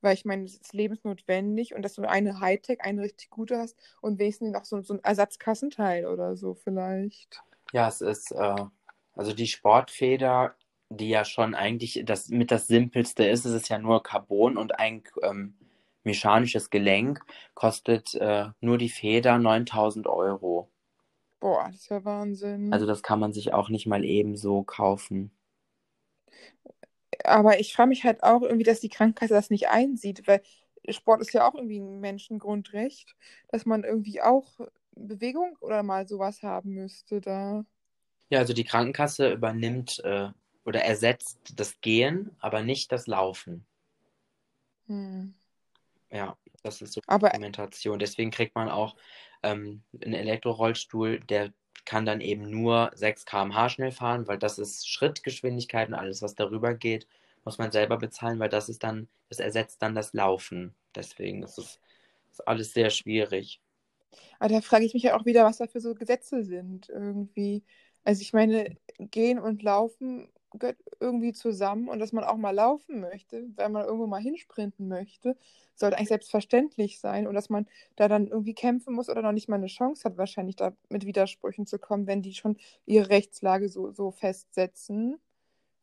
Weil 0.00 0.14
ich 0.14 0.24
meine, 0.24 0.44
es 0.44 0.56
ist 0.56 0.72
lebensnotwendig 0.72 1.74
und 1.74 1.82
dass 1.82 1.94
du 1.94 2.02
eine 2.02 2.40
Hightech, 2.40 2.80
eine 2.80 3.02
richtig 3.02 3.30
gute 3.30 3.58
hast 3.58 3.76
und 4.00 4.18
wenigstens 4.18 4.52
noch 4.52 4.64
so, 4.64 4.80
so 4.82 4.94
ein 4.94 5.04
Ersatzkassenteil 5.04 6.06
oder 6.06 6.36
so 6.36 6.54
vielleicht. 6.54 7.40
Ja, 7.72 7.88
es 7.88 8.00
ist, 8.00 8.32
äh, 8.32 8.56
also 9.14 9.32
die 9.32 9.46
Sportfeder, 9.46 10.54
die 10.96 11.08
ja 11.08 11.24
schon 11.24 11.54
eigentlich 11.54 12.02
das 12.04 12.28
mit 12.28 12.50
das 12.50 12.66
Simpelste 12.66 13.24
ist, 13.24 13.44
es 13.44 13.52
ist 13.52 13.68
ja 13.68 13.78
nur 13.78 14.02
Carbon 14.02 14.56
und 14.56 14.78
ein 14.78 15.02
ähm, 15.22 15.54
mechanisches 16.04 16.70
Gelenk, 16.70 17.20
kostet 17.54 18.14
äh, 18.14 18.46
nur 18.60 18.78
die 18.78 18.88
Feder 18.88 19.38
9000 19.38 20.06
Euro. 20.06 20.68
Boah, 21.40 21.66
das 21.66 21.76
ist 21.76 21.90
ja 21.90 22.04
Wahnsinn. 22.04 22.72
Also 22.72 22.86
das 22.86 23.02
kann 23.02 23.18
man 23.18 23.32
sich 23.32 23.52
auch 23.52 23.68
nicht 23.68 23.86
mal 23.86 24.04
eben 24.04 24.36
so 24.36 24.62
kaufen. 24.62 25.32
Aber 27.24 27.60
ich 27.60 27.74
frage 27.74 27.88
mich 27.88 28.04
halt 28.04 28.22
auch 28.22 28.42
irgendwie, 28.42 28.64
dass 28.64 28.80
die 28.80 28.88
Krankenkasse 28.88 29.34
das 29.34 29.50
nicht 29.50 29.68
einsieht, 29.68 30.26
weil 30.26 30.42
Sport 30.88 31.20
ist 31.20 31.32
ja 31.32 31.48
auch 31.48 31.54
irgendwie 31.54 31.78
ein 31.78 32.00
Menschengrundrecht, 32.00 33.14
dass 33.48 33.66
man 33.66 33.84
irgendwie 33.84 34.20
auch 34.20 34.46
Bewegung 34.94 35.56
oder 35.60 35.82
mal 35.82 36.06
sowas 36.06 36.42
haben 36.42 36.74
müsste 36.74 37.20
da. 37.20 37.64
Ja, 38.30 38.40
also 38.40 38.52
die 38.52 38.64
Krankenkasse 38.64 39.32
übernimmt 39.32 40.00
äh, 40.04 40.30
oder 40.64 40.82
ersetzt 40.82 41.54
das 41.56 41.80
Gehen, 41.80 42.30
aber 42.40 42.62
nicht 42.62 42.92
das 42.92 43.06
Laufen. 43.06 43.66
Hm. 44.86 45.34
Ja, 46.10 46.36
das 46.62 46.82
ist 46.82 46.92
so 46.92 47.00
die 47.00 47.08
Aber 47.08 47.28
Argumentation. 47.28 47.98
Deswegen 47.98 48.30
kriegt 48.30 48.54
man 48.54 48.68
auch 48.68 48.96
ähm, 49.42 49.82
einen 50.02 50.14
Elektrorollstuhl, 50.14 51.20
der 51.20 51.52
kann 51.84 52.06
dann 52.06 52.20
eben 52.20 52.48
nur 52.50 52.90
6 52.94 53.24
km/h 53.24 53.70
schnell 53.70 53.90
fahren, 53.92 54.28
weil 54.28 54.38
das 54.38 54.58
ist 54.58 54.88
Schrittgeschwindigkeit 54.88 55.88
und 55.88 55.94
alles, 55.94 56.22
was 56.22 56.34
darüber 56.34 56.74
geht, 56.74 57.06
muss 57.44 57.58
man 57.58 57.72
selber 57.72 57.96
bezahlen, 57.96 58.38
weil 58.38 58.48
das 58.50 58.68
ist 58.68 58.84
dann, 58.84 59.08
das 59.28 59.40
ersetzt 59.40 59.82
dann 59.82 59.94
das 59.94 60.12
Laufen. 60.12 60.74
Deswegen 60.94 61.42
ist 61.42 61.58
es 61.58 61.80
ist 62.30 62.46
alles 62.48 62.72
sehr 62.72 62.90
schwierig. 62.90 63.60
Aber 64.38 64.48
da 64.48 64.60
frage 64.60 64.84
ich 64.84 64.94
mich 64.94 65.04
ja 65.04 65.18
auch 65.18 65.24
wieder, 65.24 65.44
was 65.44 65.58
da 65.58 65.66
für 65.66 65.80
so 65.80 65.94
Gesetze 65.94 66.44
sind 66.44 66.88
irgendwie. 66.88 67.64
Also 68.04 68.22
ich 68.22 68.32
meine, 68.32 68.76
gehen 68.98 69.38
und 69.38 69.62
laufen 69.62 70.28
gehört 70.58 70.78
irgendwie 71.00 71.32
zusammen 71.32 71.88
und 71.88 71.98
dass 71.98 72.12
man 72.12 72.24
auch 72.24 72.36
mal 72.36 72.50
laufen 72.50 73.00
möchte, 73.00 73.44
wenn 73.56 73.72
man 73.72 73.84
irgendwo 73.84 74.06
mal 74.06 74.20
hinsprinten 74.20 74.88
möchte, 74.88 75.36
sollte 75.74 75.96
eigentlich 75.96 76.08
selbstverständlich 76.08 77.00
sein 77.00 77.26
und 77.26 77.34
dass 77.34 77.50
man 77.50 77.66
da 77.96 78.08
dann 78.08 78.26
irgendwie 78.26 78.54
kämpfen 78.54 78.94
muss 78.94 79.08
oder 79.08 79.22
noch 79.22 79.32
nicht 79.32 79.48
mal 79.48 79.56
eine 79.56 79.66
Chance 79.66 80.04
hat, 80.04 80.16
wahrscheinlich 80.16 80.56
da 80.56 80.72
mit 80.88 81.06
Widersprüchen 81.06 81.66
zu 81.66 81.78
kommen, 81.78 82.06
wenn 82.06 82.22
die 82.22 82.34
schon 82.34 82.56
ihre 82.86 83.10
Rechtslage 83.10 83.68
so, 83.68 83.92
so 83.92 84.10
festsetzen, 84.10 85.18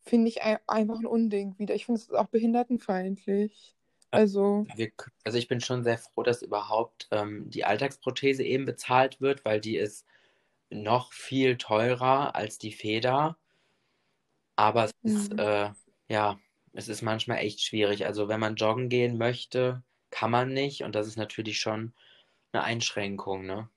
finde 0.02 0.30
ich 0.30 0.42
ein, 0.42 0.58
einfach 0.68 1.00
ein 1.00 1.06
Unding 1.06 1.56
wieder. 1.58 1.76
Ich 1.76 1.86
finde 1.86 2.02
es 2.02 2.12
auch 2.12 2.28
behindertenfeindlich. 2.28 3.76
Also, 4.12 4.66
Wir, 4.76 4.92
also 5.24 5.38
ich 5.38 5.48
bin 5.48 5.62
schon 5.62 5.84
sehr 5.84 6.00
froh, 6.00 6.24
dass 6.24 6.42
überhaupt 6.42 7.08
ähm, 7.12 7.50
die 7.50 7.64
Alltagsprothese 7.64 8.44
eben 8.44 8.66
bezahlt 8.66 9.22
wird, 9.22 9.46
weil 9.46 9.62
die 9.62 9.78
ist 9.78 10.06
noch 10.72 11.14
viel 11.14 11.58
teurer 11.58 12.36
als 12.36 12.58
die 12.58 12.72
Feder. 12.72 13.38
Aber 14.60 14.86
es 14.86 14.92
ist, 15.04 15.34
hm, 15.34 15.39
äh, 15.39 15.72
ja, 16.10 16.39
es 16.74 16.88
ist 16.89 17.01
manchmal 17.01 17.39
echt 17.39 17.62
schwierig. 17.62 18.06
Also 18.06 18.28
wenn 18.28 18.39
man 18.39 18.56
joggen 18.56 18.89
gehen 18.89 19.18
möchte, 19.18 19.84
kann 20.12 20.32
man 20.32 20.54
nicht. 20.54 20.84
Und 20.84 20.96
das 20.96 21.08
ist 21.08 21.18
natürlich 21.18 21.60
schon 21.60 21.94
eine 22.51 22.63
Einschränkung, 22.63 23.46
ne? 23.46 23.70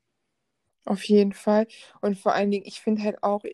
auf 0.84 1.04
jeden 1.04 1.32
Fall. 1.32 1.66
Und 2.00 2.18
vor 2.18 2.34
allen 2.34 2.50
Dingen, 2.50 2.66
ich 2.66 2.80
finde 2.80 3.02
halt 3.02 3.22
auch, 3.22 3.44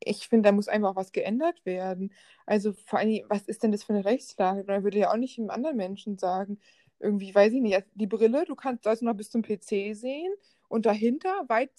ich 0.00 0.28
finde, 0.28 0.48
da 0.48 0.52
muss 0.52 0.68
einfach 0.68 0.90
auch 0.90 0.96
was 0.96 1.12
geändert 1.12 1.64
werden. 1.66 2.12
Also 2.46 2.72
vor 2.72 2.98
allen 2.98 3.08
Dingen, 3.10 3.26
was 3.28 3.42
ist 3.42 3.62
denn 3.62 3.72
das 3.72 3.84
für 3.84 3.94
eine 3.94 4.04
Rechtslage? 4.04 4.64
Man 4.66 4.84
würde 4.84 4.98
ja 4.98 5.10
auch 5.12 5.16
nicht 5.16 5.38
einem 5.38 5.50
anderen 5.50 5.76
Menschen 5.76 6.18
sagen, 6.18 6.60
irgendwie, 7.00 7.34
weiß 7.34 7.52
ich 7.52 7.60
nicht, 7.60 7.74
also 7.76 7.88
die 7.94 8.06
Brille, 8.06 8.44
du 8.44 8.54
kannst 8.56 8.86
also 8.86 9.04
noch 9.04 9.14
bis 9.14 9.30
zum 9.30 9.42
PC 9.42 9.94
sehen 9.94 10.32
und 10.68 10.86
dahinter, 10.86 11.44
weit 11.48 11.70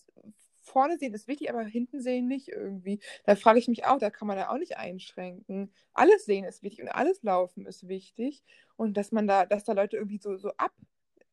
vorne 0.62 0.98
sehen 0.98 1.14
ist 1.14 1.28
wichtig, 1.28 1.50
aber 1.50 1.64
hinten 1.64 2.02
sehen 2.02 2.28
nicht 2.28 2.50
irgendwie. 2.50 3.00
Da 3.26 3.36
frage 3.36 3.60
ich 3.60 3.68
mich 3.68 3.86
auch, 3.86 3.98
da 3.98 4.10
kann 4.10 4.28
man 4.28 4.38
ja 4.38 4.50
auch 4.50 4.58
nicht 4.58 4.78
einschränken. 4.78 5.74
Alles 5.94 6.26
sehen 6.26 6.46
ist 6.46 6.64
wichtig 6.64 6.84
und 6.84 6.90
alles 6.90 7.24
laufen 7.24 7.66
ist 7.66 7.88
wichtig. 7.88 8.44
Und 8.76 8.98
dass 8.98 9.12
man 9.12 9.28
da, 9.28 9.46
dass 9.46 9.64
da 9.64 9.74
Leute 9.74 9.98
irgendwie 9.98 10.20
so, 10.20 10.38
so 10.38 10.52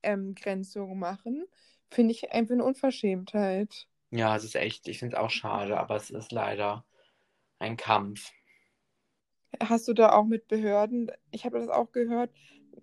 Abgrenzungen 0.02 0.98
machen, 0.98 1.46
finde 1.90 2.12
ich 2.12 2.32
einfach 2.32 2.54
eine 2.54 2.64
Unverschämtheit. 2.64 3.86
Ja, 4.10 4.36
es 4.36 4.44
ist 4.44 4.56
echt, 4.56 4.88
ich 4.88 4.98
finde 4.98 5.16
es 5.16 5.22
auch 5.22 5.30
schade, 5.30 5.78
aber 5.78 5.96
es 5.96 6.10
ist 6.10 6.32
leider 6.32 6.84
ein 7.58 7.76
Kampf. 7.76 8.32
Hast 9.60 9.88
du 9.88 9.94
da 9.94 10.12
auch 10.12 10.24
mit 10.24 10.48
Behörden, 10.48 11.10
ich 11.30 11.44
habe 11.44 11.58
das 11.58 11.68
auch 11.68 11.92
gehört 11.92 12.30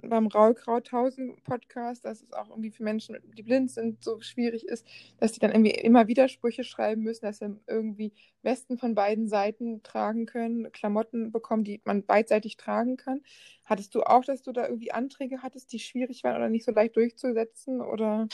beim 0.09 0.27
Raul 0.27 0.53
Krauthausen 0.53 1.35
Podcast, 1.43 2.05
dass 2.05 2.21
es 2.21 2.33
auch 2.33 2.49
irgendwie 2.49 2.71
für 2.71 2.83
Menschen, 2.83 3.17
die 3.35 3.43
blind 3.43 3.71
sind, 3.71 4.03
so 4.03 4.19
schwierig 4.21 4.65
ist, 4.65 4.85
dass 5.17 5.31
die 5.31 5.39
dann 5.39 5.51
irgendwie 5.51 5.71
immer 5.71 6.07
Widersprüche 6.07 6.63
schreiben 6.63 7.03
müssen, 7.03 7.25
dass 7.25 7.39
sie 7.39 7.55
irgendwie 7.67 8.13
Westen 8.41 8.77
von 8.77 8.95
beiden 8.95 9.27
Seiten 9.27 9.83
tragen 9.83 10.25
können, 10.25 10.71
Klamotten 10.71 11.31
bekommen, 11.31 11.63
die 11.63 11.81
man 11.85 12.05
beidseitig 12.05 12.57
tragen 12.57 12.97
kann. 12.97 13.21
Hattest 13.65 13.95
du 13.95 14.03
auch, 14.03 14.25
dass 14.25 14.41
du 14.41 14.51
da 14.51 14.67
irgendwie 14.67 14.91
Anträge 14.91 15.41
hattest, 15.41 15.71
die 15.71 15.79
schwierig 15.79 16.23
waren 16.23 16.35
oder 16.35 16.49
nicht 16.49 16.65
so 16.65 16.71
leicht 16.71 16.95
durchzusetzen? 16.95 17.81
Oder 17.81 18.27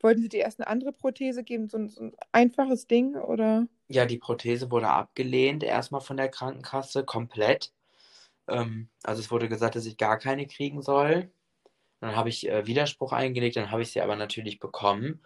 wollten 0.00 0.22
sie 0.22 0.28
dir 0.28 0.40
erst 0.40 0.60
eine 0.60 0.68
andere 0.68 0.92
Prothese 0.92 1.44
geben, 1.44 1.68
so 1.68 1.78
ein, 1.78 1.88
so 1.88 2.04
ein 2.04 2.12
einfaches 2.32 2.86
Ding? 2.86 3.16
Oder? 3.16 3.66
Ja, 3.88 4.06
die 4.06 4.18
Prothese 4.18 4.70
wurde 4.70 4.88
abgelehnt, 4.88 5.62
erstmal 5.62 6.00
von 6.00 6.16
der 6.16 6.28
Krankenkasse, 6.28 7.04
komplett. 7.04 7.72
Ähm, 8.50 8.90
also 9.04 9.20
es 9.20 9.30
wurde 9.30 9.48
gesagt, 9.48 9.76
dass 9.76 9.86
ich 9.86 9.96
gar 9.98 10.18
keine 10.18 10.46
kriegen 10.46 10.82
soll. 10.82 11.32
Dann 12.00 12.16
habe 12.16 12.28
ich 12.30 12.48
äh, 12.48 12.66
Widerspruch 12.66 13.12
eingelegt, 13.12 13.56
dann 13.56 13.70
habe 13.70 13.82
ich 13.82 13.92
sie 13.92 14.00
aber 14.02 14.16
natürlich 14.16 14.60
bekommen. 14.60 15.22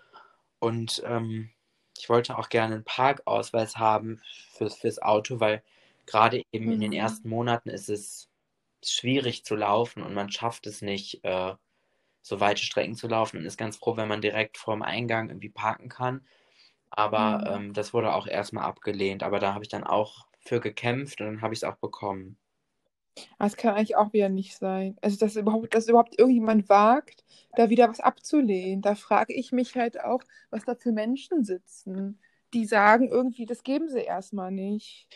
Und 0.60 1.02
ähm, 1.06 1.50
ich 1.98 2.08
wollte 2.08 2.38
auch 2.38 2.48
gerne 2.48 2.76
einen 2.76 2.84
Parkausweis 2.84 3.76
haben 3.78 4.20
fürs, 4.56 4.76
fürs 4.76 5.00
Auto, 5.02 5.40
weil 5.40 5.62
gerade 6.06 6.42
eben 6.52 6.72
in 6.72 6.80
den 6.80 6.92
Mhm. 6.92 6.94
ersten 6.94 7.28
Monaten 7.28 7.70
ist 7.70 7.88
es 7.90 8.30
schwierig 8.84 9.44
zu 9.44 9.56
laufen 9.56 10.02
und 10.02 10.14
man 10.14 10.30
schafft 10.30 10.66
es 10.66 10.82
nicht, 10.82 11.24
äh, 11.24 11.54
so 12.22 12.40
weite 12.40 12.62
Strecken 12.64 12.96
zu 12.96 13.08
laufen 13.08 13.38
und 13.38 13.46
ist 13.46 13.56
ganz 13.58 13.76
froh, 13.78 13.96
wenn 13.96 14.08
man 14.08 14.20
direkt 14.22 14.58
vorm 14.58 14.82
Eingang 14.82 15.28
irgendwie 15.30 15.50
parken 15.50 15.88
kann. 15.88 16.26
Aber 16.90 17.44
Mhm. 17.44 17.56
ähm, 17.56 17.74
das 17.74 17.94
wurde 17.94 18.14
auch 18.14 18.26
erstmal 18.26 18.64
abgelehnt. 18.64 19.22
Aber 19.22 19.38
da 19.40 19.54
habe 19.54 19.64
ich 19.64 19.70
dann 19.70 19.84
auch 19.84 20.26
für 20.40 20.60
gekämpft 20.60 21.20
und 21.20 21.26
dann 21.28 21.42
habe 21.42 21.54
ich 21.54 21.60
es 21.60 21.64
auch 21.64 21.76
bekommen. 21.76 22.38
Aber 23.38 23.46
es 23.46 23.56
kann 23.56 23.74
eigentlich 23.74 23.96
auch 23.96 24.12
wieder 24.12 24.28
nicht 24.28 24.56
sein. 24.56 24.96
Also, 25.00 25.18
dass 25.18 25.36
überhaupt, 25.36 25.74
dass 25.74 25.88
überhaupt 25.88 26.18
irgendjemand 26.18 26.68
wagt, 26.68 27.24
da 27.56 27.70
wieder 27.70 27.88
was 27.88 28.00
abzulehnen. 28.00 28.82
Da 28.82 28.94
frage 28.94 29.32
ich 29.34 29.52
mich 29.52 29.76
halt 29.76 30.00
auch, 30.00 30.20
was 30.50 30.64
da 30.64 30.74
für 30.74 30.92
Menschen 30.92 31.44
sitzen, 31.44 32.18
die 32.52 32.66
sagen 32.66 33.08
irgendwie, 33.08 33.46
das 33.46 33.62
geben 33.62 33.88
sie 33.88 34.00
erstmal 34.00 34.50
nicht. 34.50 35.08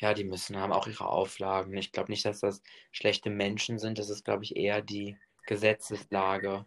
Ja, 0.00 0.14
die 0.14 0.24
müssen 0.24 0.56
haben 0.56 0.72
auch 0.72 0.86
ihre 0.86 1.08
Auflagen. 1.08 1.76
Ich 1.76 1.92
glaube 1.92 2.10
nicht, 2.10 2.24
dass 2.24 2.40
das 2.40 2.62
schlechte 2.92 3.30
Menschen 3.30 3.78
sind. 3.78 3.98
Das 3.98 4.10
ist, 4.10 4.24
glaube 4.24 4.44
ich, 4.44 4.56
eher 4.56 4.82
die 4.82 5.16
Gesetzeslage. 5.46 6.64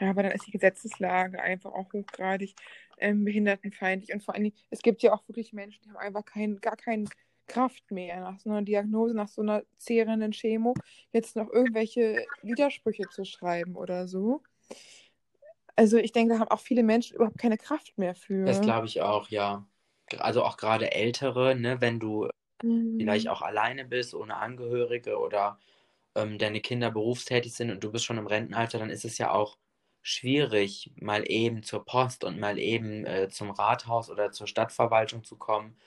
Ja, 0.00 0.10
aber 0.10 0.22
dann 0.22 0.32
ist 0.32 0.46
die 0.46 0.52
Gesetzeslage 0.52 1.40
einfach 1.40 1.72
auch 1.72 1.92
hochgradig 1.92 2.54
ähm, 2.98 3.24
behindertenfeindlich. 3.24 4.12
Und 4.12 4.22
vor 4.22 4.34
allen 4.34 4.44
Dingen, 4.44 4.56
es 4.70 4.82
gibt 4.82 5.02
ja 5.02 5.12
auch 5.12 5.26
wirklich 5.28 5.52
Menschen, 5.52 5.82
die 5.82 5.90
haben 5.90 5.96
einfach 5.96 6.24
kein, 6.24 6.60
gar 6.60 6.76
keine 6.76 7.06
Kraft 7.52 7.90
mehr 7.90 8.20
nach 8.20 8.38
so 8.40 8.50
einer 8.50 8.62
Diagnose, 8.62 9.14
nach 9.14 9.28
so 9.28 9.42
einer 9.42 9.62
zehrenden 9.78 10.32
Chemo, 10.32 10.80
jetzt 11.12 11.36
noch 11.36 11.50
irgendwelche 11.50 12.26
Widersprüche 12.42 13.08
zu 13.08 13.24
schreiben 13.24 13.76
oder 13.76 14.08
so. 14.08 14.42
Also 15.76 15.96
ich 15.98 16.12
denke, 16.12 16.34
da 16.34 16.40
haben 16.40 16.48
auch 16.50 16.60
viele 16.60 16.82
Menschen 16.82 17.16
überhaupt 17.16 17.38
keine 17.38 17.58
Kraft 17.58 17.96
mehr 17.98 18.14
Das 18.44 18.60
für. 18.60 18.60
glaube 18.60 18.86
ich 18.86 19.00
auch, 19.00 19.28
ja. 19.28 19.66
Also 20.18 20.44
auch 20.44 20.56
gerade 20.56 20.92
Ältere, 20.92 21.54
ne, 21.54 21.80
wenn 21.80 22.00
du 22.00 22.28
vielleicht 22.98 23.28
Mhm. 23.28 23.28
auch 23.28 23.42
alleine 23.42 23.84
bist, 23.86 24.14
ohne 24.14 24.36
Angehörige 24.36 25.18
oder 25.18 25.58
ähm, 26.16 26.38
deine 26.38 26.60
Kinder 26.62 26.90
berufstätig 26.90 27.54
sind 27.54 27.70
und 27.72 27.84
du 27.84 27.92
bist 27.92 28.04
schon 28.06 28.18
im 28.18 28.26
Rentenalter, 28.28 28.78
dann 28.78 28.90
ist 28.90 29.04
es 29.06 29.18
ja 29.18 29.32
auch 29.32 29.58
schwierig, 30.02 30.92
mal 30.96 31.24
eben 31.30 31.62
zur 31.64 31.84
Post 31.86 32.24
und 32.24 32.40
mal 32.40 32.58
eben 32.58 33.06
äh, 33.06 33.28
zum 33.30 33.50
Rathaus 33.52 34.10
oder 34.10 34.32
zur 34.32 34.46
Stadtverwaltung 34.48 35.24
zu 35.24 35.36
kommen. 35.38 35.78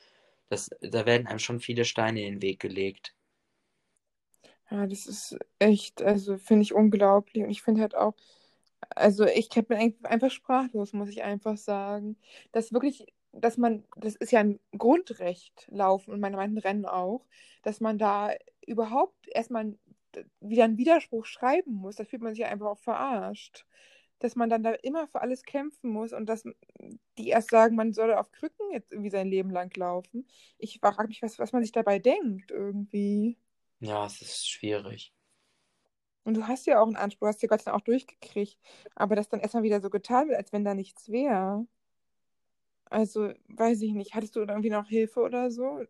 Das, 0.49 0.69
da 0.81 1.05
werden 1.05 1.27
einem 1.27 1.39
schon 1.39 1.59
viele 1.59 1.85
Steine 1.85 2.21
in 2.25 2.35
den 2.35 2.41
Weg 2.41 2.59
gelegt. 2.59 3.15
Ja, 4.69 4.87
das 4.87 5.05
ist 5.05 5.37
echt, 5.59 6.01
also 6.01 6.37
finde 6.37 6.63
ich 6.63 6.73
unglaublich. 6.73 7.43
Und 7.43 7.49
ich 7.49 7.61
finde 7.61 7.81
halt 7.81 7.95
auch, 7.95 8.15
also 8.95 9.25
ich 9.25 9.49
bin 9.49 9.95
einfach 10.03 10.31
sprachlos, 10.31 10.93
muss 10.93 11.09
ich 11.09 11.23
einfach 11.23 11.57
sagen. 11.57 12.17
Dass 12.51 12.73
wirklich, 12.73 13.05
dass 13.31 13.57
man, 13.57 13.83
das 13.95 14.15
ist 14.15 14.31
ja 14.31 14.39
ein 14.41 14.59
Grundrecht, 14.77 15.67
Laufen 15.71 16.11
und 16.13 16.19
meine 16.19 16.37
meinten 16.37 16.57
Rennen 16.57 16.85
auch, 16.85 17.25
dass 17.63 17.79
man 17.81 17.97
da 17.97 18.31
überhaupt 18.65 19.27
erstmal 19.29 19.75
wieder 20.39 20.63
einen 20.65 20.77
Widerspruch 20.77 21.25
schreiben 21.25 21.73
muss. 21.73 21.97
Da 21.97 22.05
fühlt 22.05 22.21
man 22.21 22.33
sich 22.33 22.45
einfach 22.45 22.67
auch 22.67 22.79
verarscht. 22.79 23.65
Dass 24.19 24.35
man 24.35 24.49
dann 24.49 24.63
da 24.63 24.71
immer 24.71 25.07
für 25.07 25.21
alles 25.21 25.43
kämpfen 25.43 25.89
muss 25.89 26.13
und 26.13 26.27
dass 26.27 26.43
die 27.17 27.27
erst 27.29 27.49
sagen, 27.49 27.75
man 27.75 27.93
soll 27.93 28.13
auf 28.13 28.31
Krücken 28.31 28.71
jetzt 28.71 28.91
irgendwie 28.91 29.09
sein 29.09 29.27
Leben 29.27 29.49
lang 29.49 29.75
laufen. 29.75 30.27
Ich 30.57 30.79
frage 30.79 31.07
mich, 31.07 31.21
was, 31.21 31.37
was 31.37 31.51
man 31.51 31.61
sich 31.61 31.73
dabei 31.73 31.99
denkt 31.99 32.51
irgendwie. 32.51 33.37
Ja, 33.79 34.05
es 34.05 34.21
ist 34.21 34.49
schwierig. 34.49 35.13
Und 36.23 36.35
du 36.35 36.47
hast 36.47 36.65
ja 36.65 36.81
auch 36.81 36.87
einen 36.87 36.95
Anspruch, 36.95 37.27
hast 37.27 37.41
ja 37.43 37.47
Gott 37.47 37.61
sei 37.61 37.71
Dank 37.71 37.81
auch 37.81 37.85
durchgekriegt. 37.85 38.57
Aber 38.95 39.15
dass 39.15 39.29
dann 39.29 39.41
erstmal 39.41 39.63
wieder 39.63 39.79
so 39.81 39.89
getan 39.89 40.27
wird, 40.27 40.37
als 40.37 40.51
wenn 40.51 40.65
da 40.65 40.73
nichts 40.73 41.09
wäre. 41.09 41.67
Also, 42.85 43.31
weiß 43.47 43.81
ich 43.81 43.93
nicht. 43.93 44.13
Hattest 44.15 44.35
du 44.35 44.39
irgendwie 44.41 44.69
noch 44.69 44.87
Hilfe 44.87 45.21
oder 45.21 45.51
so? 45.51 45.85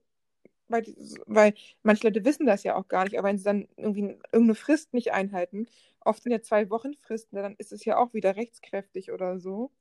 Weil, 0.67 0.83
weil 1.27 1.53
manche 1.83 2.07
Leute 2.07 2.25
wissen 2.25 2.45
das 2.45 2.63
ja 2.63 2.75
auch 2.75 2.87
gar 2.87 3.03
nicht, 3.05 3.17
aber 3.19 3.27
wenn 3.29 3.37
sie 3.37 3.43
dann 3.43 3.67
irgendwie 3.77 4.01
irgendeine 4.31 4.55
Frist 4.55 4.93
nicht 4.93 5.11
einhalten, 5.13 5.67
oft 6.01 6.23
sind 6.23 6.31
ja 6.31 6.41
zwei 6.41 6.69
Wochen 6.69 6.93
Fristen, 7.01 7.35
dann 7.37 7.55
ist 7.57 7.71
es 7.71 7.85
ja 7.85 7.97
auch 7.97 8.13
wieder 8.13 8.35
rechtskräftig 8.35 9.11
oder 9.11 9.39
so. 9.39 9.71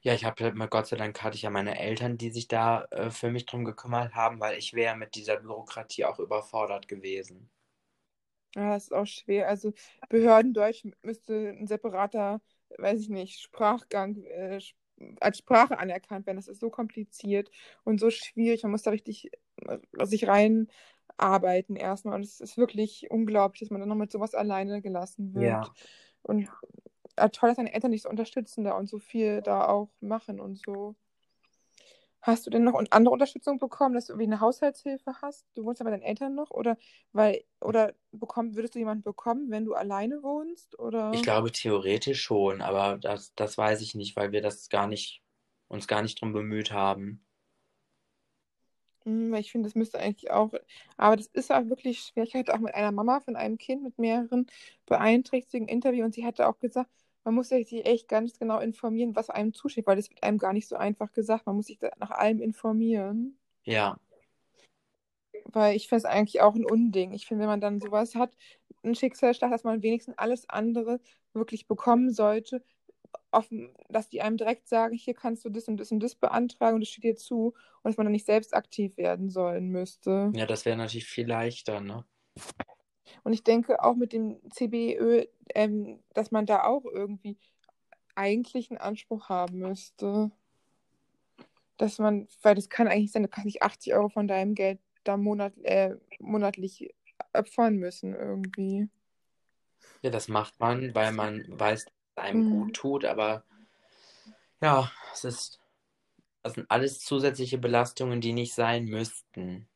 Ja, 0.00 0.14
ich 0.14 0.24
habe 0.24 0.52
mal, 0.54 0.68
Gott 0.68 0.86
sei 0.86 0.96
Dank 0.96 1.22
hatte 1.22 1.36
ich 1.36 1.42
ja 1.42 1.50
meine 1.50 1.78
Eltern, 1.78 2.16
die 2.18 2.30
sich 2.30 2.48
da 2.48 2.84
äh, 2.92 3.10
für 3.10 3.30
mich 3.30 3.44
drum 3.46 3.64
gekümmert 3.66 4.14
haben, 4.14 4.40
weil 4.40 4.56
ich 4.58 4.72
wäre 4.74 4.96
mit 4.96 5.14
dieser 5.16 5.36
Bürokratie 5.36 6.04
auch 6.06 6.18
überfordert 6.18 6.88
gewesen. 6.88 7.50
Ja, 8.54 8.72
das 8.74 8.84
ist 8.84 8.92
auch 8.94 9.06
schwer. 9.06 9.48
Also 9.48 9.72
Behördendeutsch 10.08 10.84
müsste 11.02 11.50
ein 11.50 11.66
separater, 11.66 12.40
weiß 12.78 13.00
ich 13.02 13.08
nicht, 13.10 13.40
Sprachgang 13.40 14.24
äh, 14.24 14.60
als 15.20 15.38
Sprache 15.38 15.78
anerkannt 15.78 16.26
werden. 16.26 16.38
Das 16.38 16.48
ist 16.48 16.60
so 16.60 16.70
kompliziert 16.70 17.50
und 17.84 18.00
so 18.00 18.10
schwierig. 18.10 18.62
Man 18.62 18.72
muss 18.72 18.82
da 18.82 18.90
richtig 18.90 19.30
sich 20.02 20.26
reinarbeiten 20.26 21.76
erstmal. 21.76 22.14
Und 22.14 22.24
es 22.24 22.40
ist 22.40 22.56
wirklich 22.56 23.10
unglaublich, 23.10 23.60
dass 23.60 23.70
man 23.70 23.80
dann 23.80 23.88
noch 23.88 23.96
mit 23.96 24.12
sowas 24.12 24.34
alleine 24.34 24.82
gelassen 24.82 25.34
wird. 25.34 25.44
Ja. 25.44 25.74
Und 26.22 26.48
äh, 27.16 27.30
toll, 27.30 27.50
dass 27.50 27.56
deine 27.56 27.72
Eltern 27.74 27.92
dich 27.92 28.02
so 28.02 28.08
unterstützen 28.08 28.64
da 28.64 28.76
und 28.76 28.88
so 28.88 28.98
viel 28.98 29.42
da 29.42 29.66
auch 29.68 29.90
machen 30.00 30.40
und 30.40 30.58
so. 30.58 30.96
Hast 32.26 32.44
du 32.44 32.50
denn 32.50 32.64
noch 32.64 32.74
andere 32.90 33.12
Unterstützung 33.12 33.58
bekommen, 33.58 33.94
dass 33.94 34.06
du 34.06 34.12
irgendwie 34.12 34.26
eine 34.26 34.40
Haushaltshilfe 34.40 35.14
hast? 35.22 35.46
Du 35.54 35.64
wohnst 35.64 35.78
ja 35.78 35.84
bei 35.84 35.92
deinen 35.92 36.02
Eltern 36.02 36.34
noch 36.34 36.50
oder 36.50 36.76
weil 37.12 37.44
oder 37.60 37.94
bekommen, 38.10 38.56
würdest 38.56 38.74
du 38.74 38.80
jemanden 38.80 39.04
bekommen, 39.04 39.50
wenn 39.50 39.64
du 39.64 39.74
alleine 39.74 40.24
wohnst 40.24 40.74
Ich 40.74 40.80
oder? 40.80 41.12
glaube 41.22 41.52
theoretisch 41.52 42.20
schon, 42.20 42.62
aber 42.62 42.98
das, 42.98 43.32
das 43.36 43.56
weiß 43.56 43.80
ich 43.80 43.94
nicht, 43.94 44.16
weil 44.16 44.32
wir 44.32 44.42
das 44.42 44.68
gar 44.68 44.88
nicht, 44.88 45.22
uns 45.68 45.86
gar 45.86 46.02
nicht 46.02 46.20
drum 46.20 46.32
bemüht 46.32 46.72
haben. 46.72 47.24
Hm, 49.06 49.30
weil 49.30 49.40
ich 49.40 49.52
finde, 49.52 49.68
das 49.68 49.76
müsste 49.76 49.98
eigentlich 50.00 50.30
auch, 50.32 50.52
aber 50.96 51.16
das 51.16 51.28
ist 51.28 51.52
auch 51.52 51.66
wirklich 51.68 52.00
schwer. 52.00 52.24
Ich 52.24 52.34
hatte 52.34 52.52
auch 52.54 52.58
mit 52.58 52.74
einer 52.74 52.90
Mama 52.92 53.20
von 53.20 53.36
einem 53.36 53.56
Kind 53.56 53.82
mit 53.84 53.98
mehreren 53.98 54.46
beeinträchtigungen 54.86 55.68
Interview 55.68 56.04
und 56.04 56.14
sie 56.14 56.26
hatte 56.26 56.48
auch 56.48 56.58
gesagt, 56.58 56.90
man 57.24 57.34
muss 57.34 57.48
sich 57.48 57.72
echt 57.86 58.08
ganz 58.08 58.38
genau 58.38 58.58
informieren, 58.60 59.16
was 59.16 59.30
einem 59.30 59.54
zusteht, 59.54 59.86
weil 59.86 59.96
das 59.96 60.10
wird 60.10 60.22
einem 60.24 60.38
gar 60.38 60.52
nicht 60.52 60.68
so 60.68 60.76
einfach 60.76 61.12
gesagt. 61.12 61.46
Man 61.46 61.56
muss 61.56 61.66
sich 61.66 61.78
nach 61.98 62.10
allem 62.10 62.40
informieren. 62.40 63.38
Ja, 63.64 63.96
Weil 65.44 65.76
ich 65.76 65.88
finde 65.88 65.98
es 65.98 66.04
eigentlich 66.04 66.40
auch 66.40 66.54
ein 66.54 66.64
Unding. 66.64 67.12
Ich 67.12 67.26
finde, 67.26 67.42
wenn 67.42 67.48
man 67.48 67.60
dann 67.60 67.80
sowas 67.80 68.14
hat, 68.14 68.36
ein 68.82 68.94
Schicksalsschlag, 68.94 69.50
dass 69.50 69.64
man 69.64 69.82
wenigstens 69.82 70.18
alles 70.18 70.48
andere 70.48 71.00
wirklich 71.32 71.66
bekommen 71.66 72.12
sollte, 72.12 72.62
offen, 73.30 73.74
dass 73.88 74.08
die 74.08 74.22
einem 74.22 74.36
direkt 74.36 74.68
sagen, 74.68 74.94
hier 74.94 75.14
kannst 75.14 75.44
du 75.44 75.50
das 75.50 75.68
und 75.68 75.78
das 75.78 75.92
und 75.92 76.00
das 76.00 76.14
beantragen 76.14 76.74
und 76.74 76.80
das 76.80 76.88
steht 76.88 77.04
dir 77.04 77.16
zu 77.16 77.54
und 77.82 77.84
dass 77.84 77.96
man 77.96 78.06
dann 78.06 78.12
nicht 78.12 78.26
selbst 78.26 78.54
aktiv 78.54 78.96
werden 78.96 79.30
sollen 79.30 79.68
müsste. 79.68 80.32
Ja, 80.34 80.46
das 80.46 80.64
wäre 80.64 80.76
natürlich 80.76 81.06
viel 81.06 81.26
leichter, 81.26 81.80
ne? 81.80 82.04
Und 83.24 83.32
ich 83.32 83.42
denke 83.42 83.82
auch 83.82 83.96
mit 83.96 84.12
dem 84.12 84.38
CBÖ, 84.50 85.24
ähm, 85.54 86.00
dass 86.14 86.30
man 86.30 86.46
da 86.46 86.64
auch 86.64 86.84
irgendwie 86.84 87.36
eigentlich 88.14 88.70
einen 88.70 88.78
Anspruch 88.78 89.28
haben 89.28 89.58
müsste. 89.58 90.30
Dass 91.76 91.98
man, 91.98 92.28
weil 92.42 92.54
das 92.54 92.68
kann 92.68 92.88
eigentlich 92.88 93.12
sein, 93.12 93.22
du 93.22 93.28
kannst 93.28 93.46
nicht 93.46 93.62
80 93.62 93.94
Euro 93.94 94.08
von 94.08 94.28
deinem 94.28 94.54
Geld 94.54 94.80
da 95.04 95.16
monat, 95.16 95.52
äh, 95.62 95.96
monatlich 96.18 96.94
opfern 97.32 97.76
müssen 97.76 98.14
irgendwie. 98.14 98.88
Ja, 100.02 100.10
das 100.10 100.28
macht 100.28 100.58
man, 100.60 100.94
weil 100.94 101.12
man 101.12 101.44
weiß, 101.48 101.86
einem 102.16 102.44
mhm. 102.44 102.50
gut 102.50 102.74
tut, 102.74 103.04
aber 103.04 103.44
ja, 104.60 104.90
es 105.12 105.24
ist, 105.24 105.60
das 106.42 106.54
sind 106.54 106.70
alles 106.70 107.00
zusätzliche 107.00 107.58
Belastungen, 107.58 108.20
die 108.20 108.32
nicht 108.32 108.54
sein 108.54 108.86
müssten. 108.86 109.68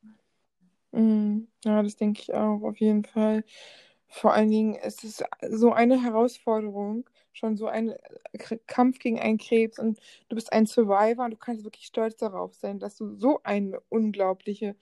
Mhm. 0.91 1.47
Ja, 1.63 1.81
das 1.83 1.95
denke 1.95 2.21
ich 2.21 2.33
auch, 2.33 2.61
auf 2.63 2.77
jeden 2.77 3.03
Fall. 3.03 3.43
Vor 4.07 4.33
allen 4.33 4.51
Dingen, 4.51 4.75
es 4.75 5.03
ist 5.03 5.23
so 5.49 5.71
eine 5.71 6.01
Herausforderung, 6.01 7.09
schon 7.31 7.55
so 7.55 7.67
ein 7.67 7.93
Kampf 8.67 8.99
gegen 8.99 9.19
einen 9.19 9.37
Krebs 9.37 9.79
und 9.79 9.99
du 10.27 10.35
bist 10.35 10.51
ein 10.51 10.65
Survivor 10.65 11.25
und 11.25 11.31
du 11.31 11.37
kannst 11.37 11.63
wirklich 11.63 11.85
stolz 11.85 12.17
darauf 12.17 12.53
sein, 12.55 12.79
dass 12.79 12.97
du 12.97 13.15
so 13.15 13.41
eine 13.43 13.79
unglaubliche 13.89 14.75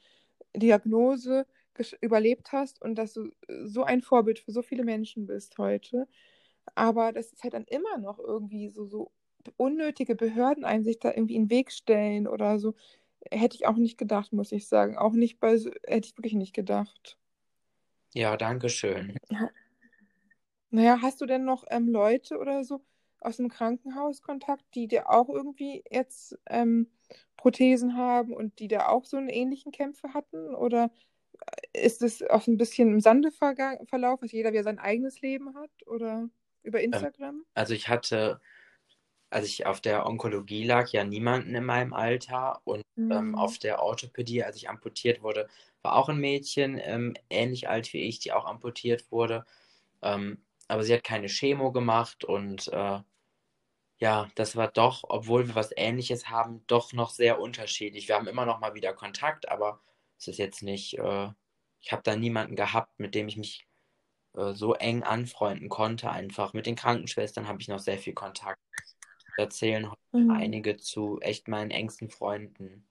Diagnose 0.56 1.46
überlebt 2.02 2.52
hast 2.52 2.82
und 2.82 2.96
dass 2.96 3.14
du 3.14 3.32
so 3.64 3.84
ein 3.84 4.02
Vorbild 4.02 4.40
für 4.40 4.52
so 4.52 4.62
viele 4.62 4.84
Menschen 4.84 5.28
bist 5.28 5.58
heute. 5.60 6.08
Aber 6.76 7.12
das 7.12 7.32
ist 7.32 7.44
halt 7.44 7.54
dann 7.54 7.66
immer 7.66 7.98
noch 7.98 8.20
irgendwie 8.20 8.70
so, 8.70 8.86
so 8.86 9.12
unnötige 9.58 10.16
Behörden 10.16 10.66
einem 10.66 10.84
sich 10.84 11.00
da 11.00 11.12
irgendwie 11.12 11.36
in 11.36 11.44
den 11.44 11.50
Weg 11.50 11.72
stellen 11.72 12.28
oder 12.28 12.60
so. 12.60 12.76
Hätte 13.32 13.56
ich 13.56 13.68
auch 13.68 13.78
nicht 13.78 13.98
gedacht, 13.98 14.34
muss 14.34 14.52
ich 14.52 14.68
sagen. 14.68 14.98
Auch 14.98 15.14
nicht 15.14 15.40
bei, 15.40 15.58
hätte 15.88 16.08
ich 16.08 16.18
wirklich 16.18 16.34
nicht 16.34 16.54
gedacht. 16.54 17.18
Ja, 18.14 18.38
danke 18.38 18.70
schön. 18.70 19.16
Naja, 20.72 21.00
hast 21.02 21.20
du 21.22 21.26
denn 21.26 21.46
noch 21.46 21.64
ähm, 21.70 21.90
Leute 21.90 22.38
oder 22.38 22.64
so 22.64 22.82
aus 23.22 23.38
dem 23.38 23.50
Krankenhaus 23.50 24.22
Kontakt, 24.22 24.64
die 24.76 24.88
dir 24.88 25.10
auch 25.10 25.30
irgendwie 25.30 25.84
jetzt 25.90 26.38
ähm, 26.48 26.88
Prothesen 27.38 27.98
haben 27.98 28.34
und 28.34 28.60
die 28.60 28.68
da 28.68 28.88
auch 28.88 29.06
so 29.06 29.18
einen 29.18 29.30
ähnlichen 29.30 29.72
Kämpfe 29.72 30.14
hatten? 30.14 30.56
Oder 30.56 30.92
ist 31.74 32.02
es 32.02 32.22
auch 32.24 32.48
ein 32.48 32.58
bisschen 32.58 32.90
im 32.90 33.00
Sande 33.00 33.32
verlaufen, 33.32 34.26
dass 34.26 34.32
jeder 34.32 34.52
wieder 34.52 34.64
sein 34.64 34.80
eigenes 34.80 35.22
Leben 35.22 35.56
hat? 35.56 35.72
Oder 35.88 36.30
über 36.64 36.80
ähm, 36.80 36.94
Instagram? 36.94 37.46
Also 37.54 37.74
ich 37.74 37.88
hatte, 37.88 38.40
als 39.30 39.46
ich 39.46 39.66
auf 39.66 39.82
der 39.82 40.06
Onkologie 40.06 40.64
lag, 40.64 40.90
ja 40.90 41.04
niemanden 41.04 41.56
in 41.56 41.66
meinem 41.66 41.94
Alter 41.94 42.62
und 42.66 42.84
mhm. 42.96 43.12
ähm, 43.12 43.36
auf 43.36 43.58
der 43.58 43.82
Orthopädie, 43.82 44.44
als 44.44 44.56
ich 44.58 44.70
amputiert 44.70 45.22
wurde, 45.22 45.48
war 45.82 45.96
auch 45.96 46.10
ein 46.10 46.20
Mädchen, 46.20 46.80
ähm, 46.82 47.16
ähnlich 47.30 47.70
alt 47.70 47.94
wie 47.94 48.02
ich, 48.02 48.20
die 48.20 48.34
auch 48.34 48.46
amputiert 48.46 49.12
wurde. 49.12 49.46
Ähm, 50.02 50.44
aber 50.68 50.84
sie 50.84 50.94
hat 50.94 51.04
keine 51.04 51.28
Chemo 51.28 51.72
gemacht 51.72 52.24
und 52.24 52.68
äh, 52.70 53.00
ja, 54.00 54.30
das 54.36 54.56
war 54.56 54.70
doch, 54.70 55.04
obwohl 55.04 55.48
wir 55.48 55.56
was 55.56 55.72
Ähnliches 55.76 56.30
haben, 56.30 56.64
doch 56.68 56.94
noch 56.94 57.10
sehr 57.10 57.40
unterschiedlich. 57.40 58.08
Wir 58.08 58.16
haben 58.16 58.28
immer 58.28 58.46
noch 58.46 58.60
mal 58.60 58.74
wieder 58.74 58.94
Kontakt, 58.94 59.50
aber 59.50 59.82
es 60.18 60.28
ist 60.30 60.38
jetzt 60.38 60.64
nicht, 60.64 60.98
äh, 60.98 61.30
ich 61.82 61.92
habe 61.92 62.04
da 62.04 62.16
niemanden 62.16 62.56
gehabt, 62.56 62.98
mit 63.00 63.14
dem 63.16 63.28
ich 63.28 63.36
mich 63.38 63.68
äh, 64.36 64.54
so 64.54 64.74
eng 64.74 65.04
anfreunden 65.04 65.70
konnte. 65.70 66.10
Einfach 66.10 66.54
mit 66.54 66.66
den 66.66 66.76
Krankenschwestern 66.76 67.48
habe 67.48 67.62
ich 67.62 67.68
noch 67.68 67.80
sehr 67.80 67.98
viel 67.98 68.14
Kontakt. 68.14 68.60
Erzählen 69.38 69.90
mhm. 70.12 70.32
einige 70.32 70.78
zu 70.78 71.20
echt 71.22 71.48
meinen 71.48 71.72
engsten 71.72 72.10
Freunden. 72.10 72.86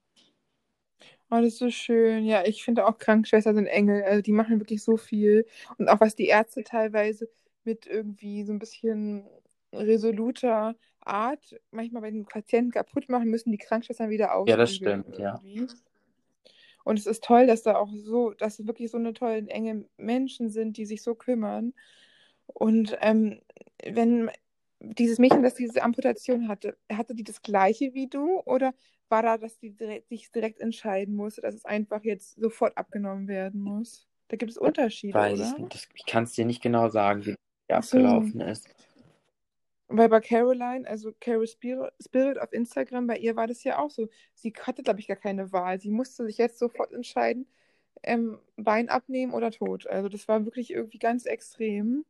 Oh, 1.31 1.37
das 1.37 1.48
ist 1.48 1.59
so 1.59 1.70
schön. 1.70 2.24
Ja, 2.24 2.44
ich 2.46 2.64
finde 2.64 2.87
auch 2.87 2.96
Krankenschwestern 2.96 3.55
sind 3.55 3.66
Engel. 3.66 4.03
Also 4.03 4.22
die 4.22 4.33
machen 4.33 4.61
wirklich 4.61 4.83
so 4.83 4.96
viel. 4.96 5.46
Und 5.77 5.88
auch 5.88 6.01
was 6.01 6.14
die 6.14 6.27
Ärzte 6.27 6.64
teilweise 6.64 7.29
mit 7.64 7.87
irgendwie 7.87 8.44
so 8.44 8.53
ein 8.53 8.59
bisschen 8.59 9.29
resoluter 9.72 10.74
Art 11.01 11.61
manchmal 11.70 12.03
bei 12.03 12.11
den 12.11 12.24
Patienten 12.24 12.70
kaputt 12.70 13.11
machen, 13.11 13.29
müssen 13.29 13.53
die 13.53 13.59
Krankenschwestern 13.59 14.09
wieder 14.09 14.35
aufstehen. 14.35 14.53
Ja, 14.53 14.57
das 14.57 14.74
stimmt, 14.74 15.18
irgendwie. 15.18 15.22
ja. 15.22 15.66
Und 16.88 16.98
es 16.98 17.05
ist 17.05 17.22
toll, 17.22 17.46
dass 17.46 17.62
da 17.62 17.77
auch 17.77 17.90
so, 17.94 18.31
dass 18.31 18.66
wirklich 18.66 18.90
so 18.90 18.96
eine 18.96 19.12
tolle, 19.12 19.46
enge 19.48 19.85
Menschen 19.98 20.48
sind, 20.48 20.79
die 20.79 20.87
sich 20.87 21.03
so 21.03 21.14
kümmern. 21.14 21.74
Und 22.46 22.96
ähm, 23.03 23.42
wenn 23.85 24.31
dieses 24.81 25.18
Mädchen, 25.18 25.42
das 25.42 25.53
diese 25.53 25.83
Amputation 25.83 26.48
hatte, 26.48 26.79
hatte 26.90 27.14
die 27.14 27.24
das 27.24 27.42
gleiche 27.42 27.92
wie 27.92 28.09
du 28.09 28.40
oder 28.46 28.72
war 29.11 29.22
da, 29.22 29.37
dass 29.37 29.59
die 29.59 29.77
direkt, 29.77 30.09
sich 30.09 30.31
direkt 30.31 30.61
entscheiden 30.61 31.14
musste, 31.14 31.42
dass 31.42 31.55
es 31.55 31.66
einfach 31.66 32.05
jetzt 32.05 32.40
sofort 32.40 32.79
abgenommen 32.79 33.29
werden 33.29 33.61
muss? 33.61 34.09
Da 34.29 34.38
gibt 34.38 34.53
es 34.53 34.57
Unterschiede, 34.57 35.12
Weiß 35.12 35.38
oder? 35.38 35.68
Ich, 35.74 35.88
ich 35.92 36.07
kann 36.07 36.24
es 36.24 36.33
dir 36.33 36.46
nicht 36.46 36.62
genau 36.62 36.88
sagen, 36.88 37.27
wie 37.27 37.35
abgelaufen 37.70 38.40
so. 38.40 38.46
ist. 38.46 38.66
Weil 39.88 40.11
bei 40.11 40.20
Caroline, 40.20 40.87
also 40.87 41.12
Carol 41.18 41.46
Spirit 41.46 42.38
auf 42.40 42.53
Instagram, 42.53 43.07
bei 43.07 43.16
ihr 43.16 43.37
war 43.37 43.46
das 43.46 43.64
ja 43.64 43.79
auch 43.79 43.90
so. 43.90 44.09
Sie 44.35 44.53
hatte, 44.61 44.83
glaube 44.83 45.01
ich, 45.01 45.09
gar 45.09 45.16
keine 45.16 45.51
Wahl. 45.53 45.81
Sie 45.81 45.90
musste 45.90 46.27
sich 46.27 46.37
jetzt 46.37 46.59
sofort 46.59 46.92
entscheiden, 46.92 47.46
ähm, 48.03 48.38
Bein 48.57 48.90
abnehmen 48.90 49.33
oder 49.33 49.51
tot. 49.51 49.87
Also 49.87 50.11
das 50.11 50.29
war 50.29 50.44
wirklich 50.44 50.72
irgendwie 50.72 50.98
ganz 50.98 51.24
extrem. 51.24 52.05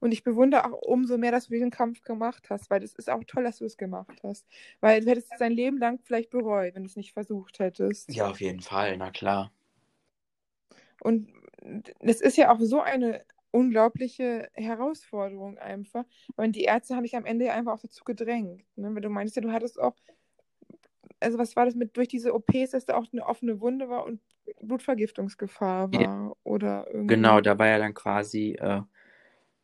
Und 0.00 0.12
ich 0.12 0.24
bewundere 0.24 0.64
auch 0.64 0.82
umso 0.82 1.18
mehr, 1.18 1.32
dass 1.32 1.46
du 1.46 1.52
diesen 1.52 1.70
Kampf 1.70 2.02
gemacht 2.02 2.48
hast, 2.50 2.70
weil 2.70 2.82
es 2.82 2.94
ist 2.94 3.10
auch 3.10 3.24
toll, 3.24 3.44
dass 3.44 3.58
du 3.58 3.64
es 3.66 3.76
gemacht 3.76 4.22
hast. 4.22 4.46
Weil 4.80 5.00
du 5.02 5.10
hättest 5.10 5.32
es 5.32 5.38
dein 5.38 5.52
Leben 5.52 5.78
lang 5.78 6.00
vielleicht 6.02 6.30
bereut, 6.30 6.74
wenn 6.74 6.82
du 6.82 6.88
es 6.88 6.96
nicht 6.96 7.12
versucht 7.12 7.58
hättest. 7.58 8.12
Ja, 8.14 8.30
auf 8.30 8.40
jeden 8.40 8.60
Fall, 8.60 8.96
na 8.96 9.10
klar. 9.10 9.52
Und 11.00 11.28
es 12.00 12.20
ist 12.20 12.36
ja 12.36 12.50
auch 12.50 12.60
so 12.60 12.80
eine 12.80 13.24
unglaubliche 13.56 14.50
Herausforderung 14.52 15.56
einfach. 15.56 16.04
Und 16.36 16.56
die 16.56 16.64
Ärzte 16.64 16.94
haben 16.94 17.04
dich 17.04 17.16
am 17.16 17.24
Ende 17.24 17.50
einfach 17.52 17.72
auch 17.72 17.80
dazu 17.80 18.04
gedrängt. 18.04 18.62
Ne? 18.76 18.94
Weil 18.94 19.00
du 19.00 19.08
meinst 19.08 19.34
ja, 19.34 19.40
du 19.40 19.50
hattest 19.50 19.80
auch, 19.80 19.96
also 21.20 21.38
was 21.38 21.56
war 21.56 21.64
das 21.64 21.74
mit 21.74 21.96
durch 21.96 22.08
diese 22.08 22.34
OPs, 22.34 22.72
dass 22.72 22.84
da 22.84 22.96
auch 22.96 23.06
eine 23.10 23.24
offene 23.24 23.58
Wunde 23.62 23.88
war 23.88 24.04
und 24.04 24.20
Blutvergiftungsgefahr 24.60 25.90
war 25.90 26.00
ja. 26.02 26.32
oder 26.44 26.86
irgendwie. 26.88 27.14
Genau, 27.14 27.40
da 27.40 27.58
war 27.58 27.66
ja 27.66 27.78
dann 27.78 27.94
quasi 27.94 28.52
äh, 28.60 28.82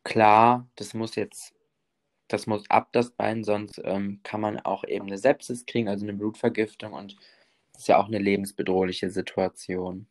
klar, 0.05 0.67
das 0.77 0.95
muss 0.95 1.15
jetzt, 1.15 1.55
das 2.29 2.47
muss 2.47 2.69
ab 2.71 2.89
das 2.93 3.11
Bein, 3.11 3.45
sonst 3.45 3.79
ähm, 3.85 4.21
kann 4.23 4.41
man 4.41 4.59
auch 4.61 4.85
eben 4.85 5.07
eine 5.07 5.19
Sepsis 5.19 5.67
kriegen, 5.67 5.89
also 5.89 6.07
eine 6.07 6.15
Blutvergiftung 6.15 6.95
und 6.95 7.17
das 7.75 7.83
ist 7.83 7.89
ja 7.89 7.99
auch 7.99 8.09
eine 8.09 8.19
lebensbedrohliche 8.19 9.11
Situation. 9.11 10.07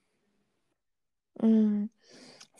Mhm. 1.41 1.89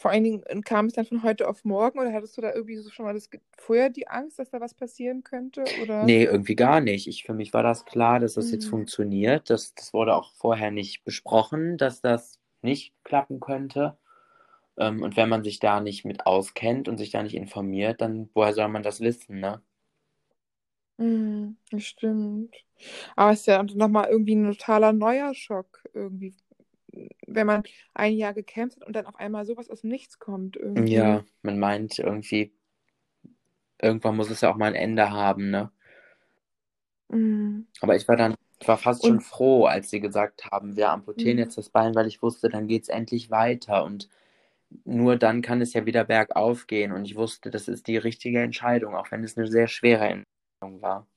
Vor 0.02 0.10
allen 0.10 0.24
Dingen 0.24 0.42
äh, 0.48 0.60
kam 0.62 0.88
es 0.88 0.94
dann 0.94 1.06
von 1.06 1.22
heute 1.22 1.48
auf 1.48 1.64
morgen 1.64 2.00
oder 2.00 2.12
hattest 2.12 2.36
du 2.36 2.42
da 2.42 2.52
irgendwie 2.52 2.76
so 2.78 2.90
schon 2.90 3.06
mal 3.06 3.14
das, 3.14 3.30
vorher 3.56 3.92
die 3.92 4.08
Angst, 4.08 4.40
dass 4.40 4.50
da 4.50 4.60
was 4.60 4.74
passieren 4.74 5.24
könnte? 5.24 5.64
Oder? 5.84 6.06
Nee, 6.06 6.24
irgendwie 6.24 6.56
gar 6.56 6.82
nicht. 6.82 7.06
Ich, 7.06 7.24
für 7.24 7.36
mich 7.36 7.54
war 7.54 7.62
das 7.62 7.86
klar, 7.86 8.20
dass 8.20 8.34
das 8.34 8.48
mhm. 8.48 8.54
jetzt 8.54 8.66
funktioniert. 8.66 9.52
Das, 9.52 9.76
das 9.76 9.94
wurde 9.94 10.16
auch 10.16 10.34
vorher 10.34 10.72
nicht 10.72 11.04
besprochen, 11.04 11.78
dass 11.78 12.02
das 12.02 12.40
nicht 12.64 12.96
klappen 13.04 13.40
könnte. 13.40 13.96
Ähm, 14.76 15.04
und 15.04 15.18
wenn 15.18 15.30
man 15.30 15.44
sich 15.44 15.60
da 15.60 15.82
nicht 15.82 16.04
mit 16.04 16.26
auskennt 16.26 16.88
und 16.88 16.98
sich 16.98 17.12
da 17.12 17.22
nicht 17.22 17.36
informiert, 17.36 18.02
dann 18.02 18.28
woher 18.34 18.54
soll 18.54 18.70
man 18.70 18.82
das 18.82 19.02
wissen, 19.02 19.40
ne? 19.40 19.62
Mhm, 20.98 21.58
stimmt. 21.78 22.56
Aber 23.16 23.34
es 23.34 23.42
ist 23.42 23.46
ja 23.46 23.62
nochmal 23.62 24.10
irgendwie 24.10 24.36
ein 24.36 24.52
totaler 24.52 24.94
neuer 24.94 25.36
Schock 25.36 25.84
irgendwie 25.94 26.34
wenn 27.28 27.48
man 27.48 27.64
ein 27.94 28.14
Jahr 28.14 28.34
gekämpft 28.34 28.78
hat 28.78 28.88
und 28.88 28.96
dann 28.96 29.06
auf 29.06 29.16
einmal 29.16 29.46
sowas 29.46 29.70
aus 29.70 29.82
dem 29.82 29.90
Nichts 29.90 30.20
kommt. 30.20 30.58
Irgendwie. 30.58 30.94
Ja, 30.94 31.24
man 31.42 31.60
meint 31.60 32.00
irgendwie, 32.00 32.54
irgendwann 33.82 34.16
muss 34.16 34.30
es 34.30 34.42
ja 34.42 34.52
auch 34.52 34.58
mal 34.58 34.68
ein 34.68 34.76
Ende 34.76 35.12
haben, 35.12 35.50
ne? 35.50 35.72
Mhm. 37.10 37.68
Aber 37.82 37.96
ich 37.96 38.08
war 38.08 38.16
dann, 38.16 38.36
ich 38.60 38.68
war 38.68 38.78
fast 38.78 39.04
und, 39.04 39.10
schon 39.10 39.20
froh, 39.22 39.66
als 39.66 39.90
sie 39.90 40.00
gesagt 40.00 40.46
haben, 40.52 40.76
wir 40.76 40.90
amputieren 40.90 41.38
mhm. 41.38 41.44
jetzt 41.44 41.58
das 41.58 41.70
Bein, 41.70 41.96
weil 41.96 42.08
ich 42.08 42.22
wusste, 42.22 42.50
dann 42.50 42.68
geht 42.68 42.84
es 42.84 42.90
endlich 42.90 43.32
weiter 43.32 43.84
und 43.84 44.10
nur 44.86 45.18
dann 45.18 45.42
kann 45.42 45.62
es 45.62 45.74
ja 45.74 45.86
wieder 45.86 46.06
bergauf 46.06 46.68
gehen 46.68 46.92
und 46.94 47.06
ich 47.06 47.16
wusste, 47.16 47.52
das 47.52 47.68
ist 47.68 47.88
die 47.88 47.98
richtige 47.98 48.42
Entscheidung, 48.42 48.96
auch 48.96 49.12
wenn 49.12 49.24
es 49.24 49.38
eine 49.38 49.48
sehr 49.48 49.68
schwere 49.68 50.06
Entscheidung 50.06 50.82
war. 50.82 51.08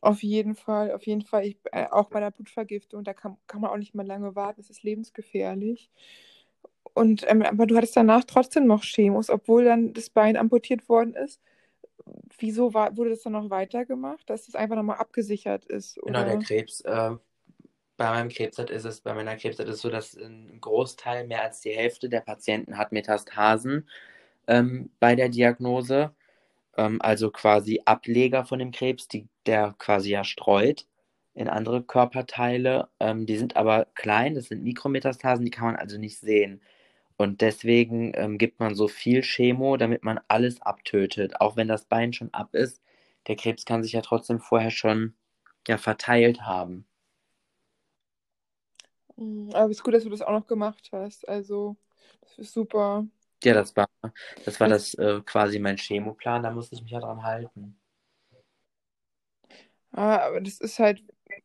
Auf 0.00 0.22
jeden 0.22 0.54
Fall, 0.54 0.92
auf 0.92 1.04
jeden 1.04 1.22
Fall. 1.22 1.46
Ich, 1.46 1.58
äh, 1.72 1.86
auch 1.90 2.08
bei 2.08 2.20
der 2.20 2.30
Blutvergiftung, 2.30 3.04
da 3.04 3.12
kann, 3.12 3.36
kann 3.46 3.60
man 3.60 3.70
auch 3.70 3.76
nicht 3.76 3.94
mal 3.94 4.06
lange 4.06 4.34
warten, 4.34 4.60
es 4.60 4.70
ist 4.70 4.82
lebensgefährlich. 4.82 5.90
Und 6.94 7.24
ähm, 7.30 7.42
aber 7.42 7.66
du 7.66 7.76
hattest 7.76 7.96
danach 7.96 8.24
trotzdem 8.24 8.66
noch 8.66 8.82
Chemos, 8.82 9.30
obwohl 9.30 9.64
dann 9.64 9.92
das 9.92 10.10
Bein 10.10 10.36
amputiert 10.36 10.88
worden 10.88 11.14
ist. 11.14 11.40
Wieso 12.38 12.74
war, 12.74 12.96
wurde 12.96 13.10
das 13.10 13.22
dann 13.22 13.34
noch 13.34 13.50
weitergemacht, 13.50 14.28
dass 14.30 14.48
es 14.48 14.54
einfach 14.54 14.76
nochmal 14.76 14.96
abgesichert 14.96 15.66
ist? 15.66 16.02
Oder? 16.02 16.24
Genau, 16.24 16.24
der 16.24 16.38
Krebs 16.38 16.80
äh, 16.80 17.12
bei 18.00 18.08
meinem 18.08 18.30
Krebsart 18.30 18.70
ist 18.70 18.86
es, 18.86 19.02
bei 19.02 19.12
meiner 19.12 19.36
Krebsart 19.36 19.68
ist 19.68 19.74
es 19.74 19.82
so, 19.82 19.90
dass 19.90 20.16
ein 20.16 20.56
Großteil, 20.58 21.26
mehr 21.26 21.42
als 21.42 21.60
die 21.60 21.72
Hälfte 21.72 22.08
der 22.08 22.22
Patienten 22.22 22.78
hat 22.78 22.92
Metastasen 22.92 23.86
ähm, 24.46 24.88
bei 25.00 25.14
der 25.14 25.28
Diagnose. 25.28 26.14
Ähm, 26.76 27.00
also 27.02 27.30
quasi 27.30 27.80
Ableger 27.84 28.44
von 28.44 28.58
dem 28.58 28.72
Krebs, 28.72 29.08
die, 29.08 29.28
der 29.46 29.74
quasi 29.78 30.10
ja 30.10 30.24
streut 30.24 30.86
in 31.34 31.48
andere 31.48 31.82
Körperteile. 31.82 32.88
Ähm, 33.00 33.26
die 33.26 33.36
sind 33.38 33.56
aber 33.56 33.86
klein, 33.94 34.34
das 34.34 34.46
sind 34.48 34.62
Mikrometastasen, 34.64 35.44
die 35.44 35.50
kann 35.50 35.66
man 35.66 35.76
also 35.76 35.98
nicht 35.98 36.18
sehen. 36.18 36.62
Und 37.16 37.40
deswegen 37.42 38.12
ähm, 38.16 38.38
gibt 38.38 38.60
man 38.60 38.74
so 38.74 38.88
viel 38.88 39.22
Chemo, 39.22 39.76
damit 39.76 40.04
man 40.04 40.20
alles 40.28 40.62
abtötet. 40.62 41.40
Auch 41.40 41.56
wenn 41.56 41.68
das 41.68 41.86
Bein 41.86 42.12
schon 42.14 42.32
ab 42.34 42.54
ist, 42.54 42.82
der 43.28 43.36
Krebs 43.36 43.64
kann 43.66 43.82
sich 43.82 43.92
ja 43.92 44.00
trotzdem 44.02 44.40
vorher 44.40 44.70
schon 44.70 45.14
ja, 45.68 45.78
verteilt 45.78 46.42
haben. 46.42 46.86
Mhm, 49.16 49.50
aber 49.54 49.70
es 49.70 49.78
ist 49.78 49.82
gut, 49.84 49.94
dass 49.94 50.04
du 50.04 50.10
das 50.10 50.22
auch 50.22 50.32
noch 50.32 50.46
gemacht 50.46 50.88
hast. 50.92 51.28
Also, 51.28 51.76
das 52.22 52.38
ist 52.38 52.52
super. 52.54 53.06
Ja, 53.42 53.54
das 53.54 53.74
war, 53.76 53.88
das 54.44 54.60
war 54.60 54.68
das, 54.68 54.94
äh, 54.94 55.20
quasi 55.24 55.58
mein 55.58 55.78
Chemoplan, 55.78 56.42
da 56.42 56.50
musste 56.50 56.74
ich 56.74 56.82
mich 56.82 56.92
ja 56.92 57.00
dran 57.00 57.22
halten. 57.22 57.78
Ah, 59.92 60.18
aber 60.18 60.40
das 60.40 60.60
ist 60.60 60.78
halt, 60.78 61.02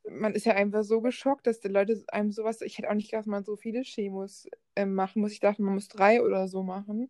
man 0.09 0.33
ist 0.33 0.45
ja 0.45 0.53
einfach 0.53 0.83
so 0.83 1.01
geschockt, 1.01 1.47
dass 1.47 1.59
die 1.59 1.67
Leute 1.67 2.03
einem 2.09 2.31
sowas, 2.31 2.61
ich 2.61 2.77
hätte 2.77 2.89
auch 2.89 2.93
nicht 2.93 3.09
gedacht, 3.09 3.21
dass 3.25 3.31
man 3.31 3.43
so 3.43 3.55
viele 3.55 3.81
Chemos 3.81 4.47
äh, 4.75 4.85
machen 4.85 5.21
muss. 5.21 5.31
Ich 5.31 5.39
dachte, 5.39 5.61
man 5.63 5.75
muss 5.75 5.87
drei 5.87 6.21
oder 6.21 6.47
so 6.47 6.63
machen. 6.63 7.09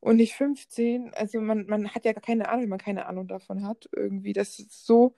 Und 0.00 0.16
nicht 0.16 0.34
15. 0.34 1.14
Also 1.14 1.40
man, 1.40 1.66
man 1.66 1.94
hat 1.94 2.04
ja 2.04 2.12
gar 2.12 2.20
keine 2.20 2.48
Ahnung, 2.48 2.64
wenn 2.64 2.68
man 2.70 2.78
keine 2.78 3.06
Ahnung 3.06 3.26
davon 3.26 3.66
hat. 3.66 3.88
Irgendwie, 3.92 4.32
das 4.32 4.58
ist 4.58 4.84
so, 4.86 5.14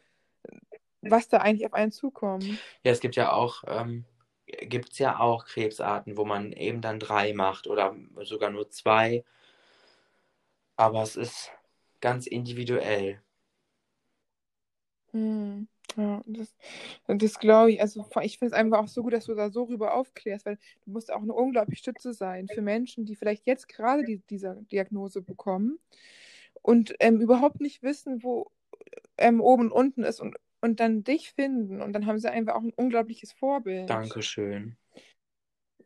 was 1.01 1.29
da 1.29 1.39
eigentlich 1.39 1.67
auf 1.67 1.75
einen 1.75 1.93
zukommt. 1.93 2.45
Ja, 2.85 2.93
es 2.93 3.01
gibt 3.01 3.17
ja 3.17 3.33
auch, 3.33 3.65
ähm, 3.67 4.05
gibt 4.47 4.93
es 4.93 4.99
ja 4.99 5.19
auch 5.19 5.45
Krebsarten, 5.47 6.17
wo 6.17 6.25
man 6.25 6.53
eben 6.53 6.81
dann 6.81 7.01
drei 7.01 7.33
macht 7.33 7.67
oder 7.67 7.97
sogar 8.23 8.51
nur 8.51 8.71
zwei. 8.71 9.25
Aber 10.77 11.03
es 11.03 11.17
ist 11.17 11.51
ganz 12.01 12.27
individuell. 12.27 13.21
Hm. 15.13 15.69
Ja, 15.97 16.23
das, 16.27 16.55
das 17.07 17.39
glaube 17.39 17.73
ich. 17.73 17.81
Also 17.81 18.05
ich 18.21 18.39
finde 18.39 18.55
es 18.55 18.61
einfach 18.61 18.81
auch 18.81 18.89
so 18.89 19.03
gut, 19.03 19.15
dass 19.15 19.27
du 19.27 19.35
da 19.35 19.51
so 19.51 19.65
rüber 19.65 19.95
aufklärst, 19.95 20.45
weil 20.45 20.59
du 20.85 20.91
musst 20.91 21.11
auch 21.11 21.23
eine 21.23 21.33
unglaubliche 21.33 21.81
Stütze 21.81 22.13
sein 22.13 22.49
für 22.49 22.61
Menschen, 22.61 23.07
die 23.07 23.17
vielleicht 23.17 23.47
jetzt 23.47 23.69
gerade 23.69 24.05
die, 24.05 24.21
diese 24.29 24.63
Diagnose 24.71 25.23
bekommen 25.23 25.79
und 26.63 26.95
ähm, 27.01 27.21
überhaupt 27.21 27.61
nicht 27.61 27.83
wissen, 27.83 28.23
wo 28.23 28.51
ähm, 29.17 29.41
oben 29.41 29.67
und 29.67 29.73
unten 29.73 30.03
ist 30.03 30.21
und, 30.21 30.37
und 30.67 30.81
dann 30.81 31.05
dich 31.05 31.31
finden. 31.31 31.81
Und 31.81 31.93
dann 31.93 32.07
haben 32.07 32.19
sie 32.19 32.31
einfach 32.31 32.57
auch 32.57 32.63
ein 32.63 32.73
unglaubliches 32.75 33.33
Vorbild. 33.33 33.89
Dankeschön. 33.89 34.77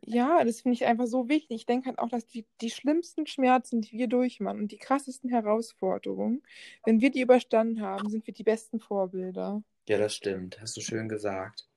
Ja, 0.02 0.42
das 0.42 0.62
finde 0.62 0.74
ich 0.74 0.86
einfach 0.86 1.06
so 1.06 1.28
wichtig. 1.28 1.56
Ich 1.58 1.66
denke 1.66 1.88
halt 1.88 1.98
auch, 1.98 2.08
dass 2.08 2.26
die, 2.26 2.46
die 2.62 2.70
schlimmsten 2.70 3.26
Schmerzen, 3.26 3.82
die 3.82 3.98
wir 3.98 4.08
durchmachen 4.08 4.58
und 4.58 4.72
die 4.72 4.78
krassesten 4.78 5.28
Herausforderungen, 5.28 6.42
wenn 6.84 7.02
wir 7.02 7.10
die 7.10 7.20
überstanden 7.20 7.82
haben, 7.82 8.08
sind 8.08 8.26
wir 8.26 8.32
die 8.32 8.42
besten 8.42 8.80
Vorbilder. 8.80 9.62
Ja, 9.86 9.98
das 9.98 10.14
stimmt. 10.14 10.58
Hast 10.60 10.76
du 10.78 10.80
schön 10.80 11.08
gesagt. 11.08 11.68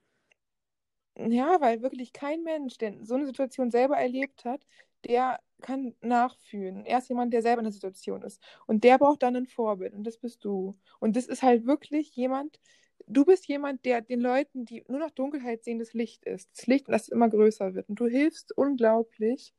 Ja, 1.18 1.60
weil 1.60 1.82
wirklich 1.82 2.14
kein 2.14 2.42
Mensch, 2.44 2.78
der 2.78 2.96
so 3.04 3.16
eine 3.16 3.26
Situation 3.26 3.70
selber 3.70 3.98
erlebt 3.98 4.46
hat, 4.46 4.66
der 5.04 5.42
kann 5.62 5.96
nachfühlen. 6.02 6.86
Er 6.86 7.00
ist 7.00 7.10
jemand, 7.10 7.34
der 7.34 7.42
selber 7.42 7.60
in 7.60 7.66
der 7.66 7.74
Situation 7.74 8.22
ist. 8.22 8.42
Und 8.68 8.84
der 8.84 8.98
braucht 8.98 9.24
dann 9.24 9.36
ein 9.36 9.48
Vorbild. 9.48 9.94
Und 9.94 10.06
das 10.06 10.18
bist 10.18 10.44
du. 10.46 10.76
Und 11.00 11.16
das 11.16 11.26
ist 11.26 11.44
halt 11.44 11.66
wirklich 11.66 12.16
jemand, 12.16 12.60
du 13.08 13.26
bist 13.26 13.48
jemand, 13.48 13.86
der 13.86 14.02
den 14.02 14.22
Leuten, 14.22 14.66
die 14.66 14.84
nur 14.88 15.00
noch 15.00 15.12
Dunkelheit 15.12 15.64
sehen, 15.64 15.80
das 15.80 15.94
Licht 15.94 16.26
ist. 16.26 16.50
Das 16.58 16.68
Licht, 16.68 16.88
das 16.88 17.10
immer 17.10 17.30
größer 17.30 17.74
wird. 17.74 17.90
Und 17.90 18.00
du 18.00 18.08
hilfst 18.08 18.56
unglaublich. 18.58 19.54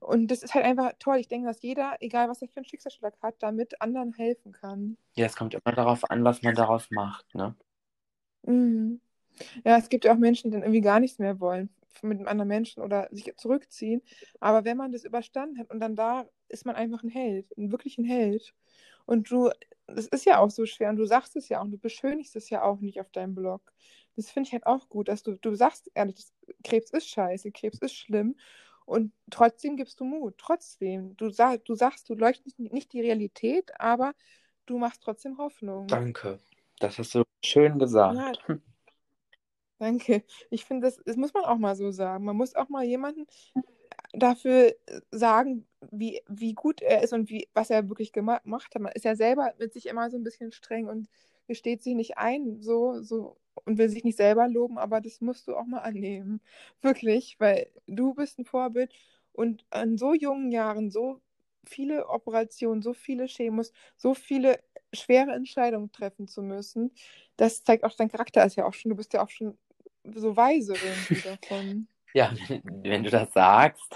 Und 0.00 0.30
das 0.30 0.42
ist 0.42 0.54
halt 0.54 0.64
einfach 0.64 0.92
toll. 0.98 1.16
Ich 1.18 1.28
denke, 1.28 1.48
dass 1.48 1.62
jeder, 1.62 1.96
egal 2.00 2.28
was 2.28 2.42
er 2.42 2.48
für 2.48 2.56
einen 2.56 2.66
Schicksalsschlag 2.66 3.14
hat, 3.22 3.36
damit 3.38 3.80
anderen 3.80 4.12
helfen 4.12 4.52
kann. 4.52 4.96
Ja, 5.16 5.26
es 5.26 5.36
kommt 5.36 5.54
immer 5.54 5.74
darauf 5.74 6.10
an, 6.10 6.24
was 6.24 6.42
man 6.42 6.54
daraus 6.54 6.90
macht, 6.90 7.34
ne? 7.34 7.56
Mhm. 8.42 9.00
Ja, 9.64 9.78
es 9.78 9.88
gibt 9.88 10.04
ja 10.04 10.12
auch 10.12 10.18
Menschen, 10.18 10.50
die 10.50 10.54
dann 10.54 10.62
irgendwie 10.62 10.80
gar 10.80 11.00
nichts 11.00 11.18
mehr 11.18 11.40
wollen 11.40 11.70
mit 12.02 12.18
einem 12.18 12.28
anderen 12.28 12.48
Menschen 12.48 12.82
oder 12.82 13.08
sich 13.10 13.34
zurückziehen. 13.36 14.02
Aber 14.40 14.64
wenn 14.64 14.76
man 14.76 14.92
das 14.92 15.04
überstanden 15.04 15.58
hat 15.58 15.70
und 15.70 15.80
dann 15.80 15.96
da 15.96 16.26
ist 16.48 16.66
man 16.66 16.76
einfach 16.76 17.02
ein 17.02 17.08
Held, 17.08 17.46
ein 17.56 17.72
wirklich 17.72 17.98
ein 17.98 18.04
Held. 18.04 18.54
Und 19.06 19.30
du, 19.30 19.50
das 19.86 20.06
ist 20.06 20.24
ja 20.24 20.38
auch 20.38 20.50
so 20.50 20.66
schwer 20.66 20.90
und 20.90 20.96
du 20.96 21.04
sagst 21.04 21.36
es 21.36 21.48
ja 21.48 21.60
auch, 21.60 21.66
du 21.66 21.78
beschönigst 21.78 22.36
es 22.36 22.50
ja 22.50 22.62
auch 22.62 22.80
nicht 22.80 23.00
auf 23.00 23.10
deinem 23.10 23.34
Blog. 23.34 23.72
Das 24.16 24.30
finde 24.30 24.48
ich 24.48 24.52
halt 24.52 24.66
auch 24.66 24.88
gut, 24.88 25.08
dass 25.08 25.22
du, 25.22 25.36
du 25.36 25.54
sagst 25.54 25.90
ehrlich, 25.94 26.24
Krebs 26.62 26.90
ist 26.90 27.08
scheiße, 27.08 27.52
Krebs 27.52 27.78
ist 27.78 27.94
schlimm 27.94 28.36
und 28.86 29.12
trotzdem 29.30 29.76
gibst 29.76 30.00
du 30.00 30.04
Mut, 30.04 30.34
trotzdem. 30.38 31.16
Du, 31.16 31.30
sag, 31.30 31.64
du 31.64 31.74
sagst, 31.74 32.08
du 32.08 32.14
leuchtest 32.14 32.58
nicht 32.58 32.92
die 32.92 33.00
Realität, 33.00 33.72
aber 33.80 34.14
du 34.66 34.78
machst 34.78 35.02
trotzdem 35.02 35.38
Hoffnung. 35.38 35.86
Danke, 35.86 36.38
das 36.78 36.98
hast 36.98 37.14
du 37.14 37.24
schön 37.44 37.78
gesagt. 37.78 38.42
Ja, 38.48 38.56
danke. 39.78 40.24
Ich 40.50 40.64
finde, 40.64 40.86
das, 40.86 41.00
das 41.04 41.16
muss 41.16 41.34
man 41.34 41.44
auch 41.44 41.58
mal 41.58 41.76
so 41.76 41.90
sagen. 41.90 42.24
Man 42.24 42.36
muss 42.36 42.54
auch 42.54 42.68
mal 42.68 42.84
jemanden 42.84 43.26
dafür 44.12 44.74
sagen, 45.10 45.66
wie, 45.90 46.22
wie 46.28 46.54
gut 46.54 46.82
er 46.82 47.02
ist 47.02 47.12
und 47.12 47.30
wie, 47.30 47.48
was 47.54 47.70
er 47.70 47.88
wirklich 47.88 48.12
gemacht 48.12 48.74
hat. 48.74 48.80
Man 48.80 48.92
ist 48.92 49.04
ja 49.04 49.16
selber 49.16 49.52
mit 49.58 49.72
sich 49.72 49.86
immer 49.86 50.10
so 50.10 50.16
ein 50.16 50.24
bisschen 50.24 50.52
streng 50.52 50.86
und 50.88 51.08
gesteht 51.46 51.82
sich 51.82 51.94
nicht 51.94 52.18
ein, 52.18 52.60
so, 52.62 53.02
so 53.02 53.36
und 53.64 53.78
will 53.78 53.88
sich 53.88 54.04
nicht 54.04 54.16
selber 54.16 54.48
loben, 54.48 54.78
aber 54.78 55.00
das 55.00 55.20
musst 55.20 55.46
du 55.48 55.56
auch 55.56 55.66
mal 55.66 55.80
annehmen. 55.80 56.40
Wirklich, 56.82 57.36
weil 57.38 57.68
du 57.86 58.14
bist 58.14 58.38
ein 58.38 58.44
Vorbild 58.44 58.92
und 59.32 59.64
in 59.74 59.98
so 59.98 60.14
jungen 60.14 60.50
Jahren 60.52 60.90
so 60.90 61.20
viele 61.66 62.08
Operationen, 62.08 62.82
so 62.82 62.92
viele 62.92 63.26
Chemos, 63.26 63.72
so 63.96 64.14
viele 64.14 64.60
schwere 64.92 65.32
Entscheidungen 65.32 65.90
treffen 65.92 66.28
zu 66.28 66.42
müssen, 66.42 66.92
das 67.36 67.64
zeigt 67.64 67.84
auch 67.84 67.94
dein 67.96 68.10
Charakter 68.10 68.44
ist 68.44 68.56
ja 68.56 68.66
auch 68.66 68.74
schon, 68.74 68.90
du 68.90 68.96
bist 68.96 69.12
ja 69.12 69.22
auch 69.24 69.30
schon 69.30 69.58
so 70.14 70.36
weise 70.36 70.74
irgendwie 70.84 71.20
davon. 71.20 71.88
Ja, 72.14 72.32
wenn 72.64 73.02
du 73.02 73.10
das 73.10 73.32
sagst. 73.32 73.92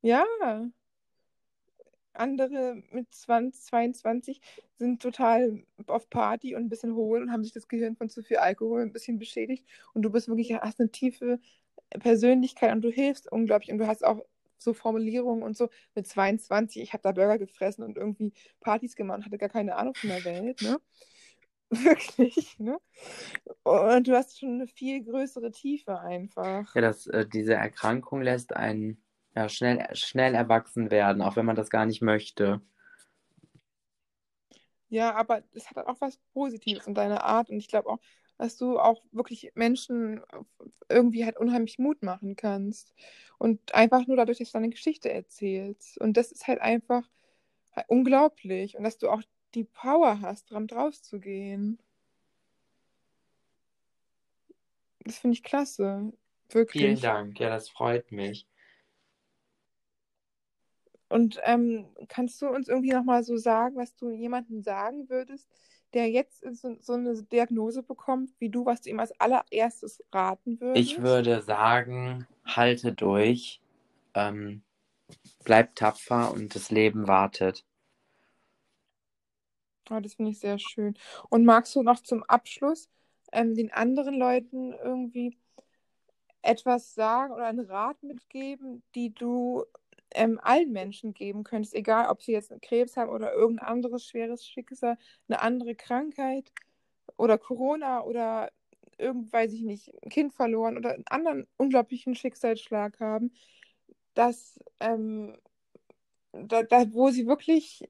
Ja. 0.00 0.24
Andere 2.14 2.82
mit 2.90 3.12
20, 3.14 3.62
22 3.62 4.40
sind 4.76 5.00
total 5.00 5.62
auf 5.86 6.08
Party 6.10 6.54
und 6.54 6.62
ein 6.62 6.68
bisschen 6.68 6.94
hohl 6.94 7.22
und 7.22 7.30
haben 7.30 7.44
sich 7.44 7.52
das 7.52 7.68
Gehirn 7.68 7.96
von 7.96 8.08
zu 8.08 8.22
viel 8.22 8.38
Alkohol 8.38 8.82
ein 8.82 8.92
bisschen 8.92 9.18
beschädigt. 9.18 9.64
Und 9.92 10.02
du 10.02 10.10
bist 10.10 10.28
wirklich, 10.28 10.54
hast 10.54 10.80
eine 10.80 10.90
tiefe 10.90 11.38
Persönlichkeit 11.90 12.72
und 12.72 12.82
du 12.82 12.90
hilfst 12.90 13.30
unglaublich. 13.30 13.70
Und 13.70 13.78
du 13.78 13.86
hast 13.86 14.04
auch 14.04 14.24
so 14.56 14.72
Formulierungen 14.72 15.42
und 15.42 15.56
so 15.56 15.68
mit 15.94 16.06
22, 16.06 16.82
ich 16.82 16.92
habe 16.92 17.02
da 17.02 17.12
Burger 17.12 17.38
gefressen 17.38 17.84
und 17.84 17.96
irgendwie 17.96 18.32
Partys 18.60 18.96
gemacht 18.96 19.18
und 19.18 19.26
hatte 19.26 19.38
gar 19.38 19.48
keine 19.48 19.76
Ahnung 19.76 19.94
von 19.94 20.10
der 20.10 20.24
Welt, 20.24 20.62
ne? 20.62 20.80
Wirklich, 21.84 22.58
ne? 22.58 22.80
Und 23.62 24.08
du 24.08 24.16
hast 24.16 24.40
schon 24.40 24.54
eine 24.54 24.66
viel 24.66 25.04
größere 25.04 25.52
Tiefe 25.52 26.00
einfach. 26.00 26.74
Ja, 26.74 26.80
das, 26.80 27.06
äh, 27.06 27.26
diese 27.26 27.54
Erkrankung 27.54 28.22
lässt 28.22 28.54
einen 28.56 29.00
ja, 29.36 29.48
schnell, 29.48 29.86
schnell 29.94 30.34
erwachsen 30.34 30.90
werden, 30.90 31.22
auch 31.22 31.36
wenn 31.36 31.46
man 31.46 31.56
das 31.56 31.70
gar 31.70 31.86
nicht 31.86 32.02
möchte. 32.02 32.60
Ja, 34.88 35.14
aber 35.14 35.44
es 35.54 35.70
hat 35.70 35.86
auch 35.86 36.00
was 36.00 36.18
Positives 36.32 36.88
in 36.88 36.94
deiner 36.94 37.22
Art 37.22 37.48
und 37.48 37.58
ich 37.58 37.68
glaube 37.68 37.88
auch, 37.88 38.00
dass 38.38 38.56
du 38.56 38.80
auch 38.80 39.02
wirklich 39.12 39.52
Menschen 39.54 40.20
irgendwie 40.88 41.24
halt 41.24 41.36
unheimlich 41.38 41.78
Mut 41.78 42.02
machen 42.02 42.34
kannst 42.34 42.92
und 43.38 43.74
einfach 43.74 44.06
nur 44.08 44.16
dadurch, 44.16 44.38
dass 44.38 44.48
du 44.50 44.58
deine 44.58 44.70
Geschichte 44.70 45.12
erzählst 45.12 45.98
und 45.98 46.16
das 46.16 46.32
ist 46.32 46.48
halt 46.48 46.60
einfach 46.60 47.08
halt 47.72 47.88
unglaublich 47.88 48.76
und 48.76 48.82
dass 48.82 48.98
du 48.98 49.08
auch 49.08 49.22
die 49.54 49.64
Power 49.64 50.20
hast, 50.20 50.50
dran 50.50 50.68
zu 50.92 51.20
gehen. 51.20 51.78
Das 55.04 55.18
finde 55.18 55.34
ich 55.34 55.42
klasse. 55.42 56.12
Wirklich. 56.50 56.82
Vielen 56.82 57.00
Dank, 57.00 57.40
ja, 57.40 57.48
das 57.48 57.68
freut 57.68 58.12
mich. 58.12 58.46
Und 61.08 61.40
ähm, 61.44 61.86
kannst 62.08 62.40
du 62.40 62.48
uns 62.48 62.68
irgendwie 62.68 62.92
nochmal 62.92 63.24
so 63.24 63.36
sagen, 63.36 63.76
was 63.76 63.96
du 63.96 64.10
jemandem 64.10 64.62
sagen 64.62 65.08
würdest, 65.08 65.48
der 65.92 66.08
jetzt 66.08 66.44
so, 66.52 66.76
so, 66.80 66.92
eine 66.92 67.20
Diagnose 67.24 67.82
bekommt, 67.82 68.30
wie 68.38 68.48
du, 68.48 68.64
was 68.64 68.82
du 68.82 68.90
ihm 68.90 69.00
als 69.00 69.18
allererstes 69.20 70.04
raten 70.12 70.60
würdest? 70.60 70.88
Ich 70.88 71.02
würde 71.02 71.42
sagen, 71.42 72.28
halte 72.44 72.92
durch, 72.92 73.60
ähm, 74.14 74.62
bleib 75.44 75.74
tapfer 75.74 76.32
und 76.32 76.54
das 76.54 76.70
Leben 76.70 77.08
wartet. 77.08 77.64
Oh, 79.90 80.00
das 80.00 80.14
finde 80.14 80.30
ich 80.30 80.38
sehr 80.40 80.58
schön. 80.58 80.94
Und 81.28 81.44
magst 81.44 81.74
du 81.74 81.82
noch 81.82 82.00
zum 82.00 82.22
Abschluss 82.24 82.88
ähm, 83.32 83.54
den 83.54 83.72
anderen 83.72 84.14
Leuten 84.14 84.72
irgendwie 84.72 85.36
etwas 86.42 86.94
sagen 86.94 87.32
oder 87.32 87.46
einen 87.46 87.66
Rat 87.66 88.02
mitgeben, 88.02 88.82
die 88.94 89.12
du 89.12 89.64
ähm, 90.14 90.40
allen 90.42 90.72
Menschen 90.72 91.14
geben 91.14 91.44
könntest, 91.44 91.74
egal 91.74 92.08
ob 92.08 92.22
sie 92.22 92.32
jetzt 92.32 92.52
Krebs 92.62 92.96
haben 92.96 93.10
oder 93.10 93.32
irgendein 93.34 93.66
anderes 93.66 94.06
schweres 94.06 94.46
Schicksal, 94.46 94.96
eine 95.28 95.42
andere 95.42 95.74
Krankheit 95.74 96.52
oder 97.16 97.38
Corona 97.38 98.02
oder 98.02 98.50
irgend, 98.98 99.32
weiß 99.32 99.52
ich 99.52 99.62
nicht, 99.62 99.92
ein 100.02 100.10
Kind 100.10 100.32
verloren 100.32 100.76
oder 100.76 100.94
einen 100.94 101.06
anderen 101.08 101.46
unglaublichen 101.56 102.14
Schicksalsschlag 102.14 103.00
haben, 103.00 103.32
dass 104.14 104.58
ähm, 104.80 105.36
da, 106.32 106.62
da, 106.62 106.92
wo 106.92 107.10
sie 107.10 107.26
wirklich, 107.26 107.88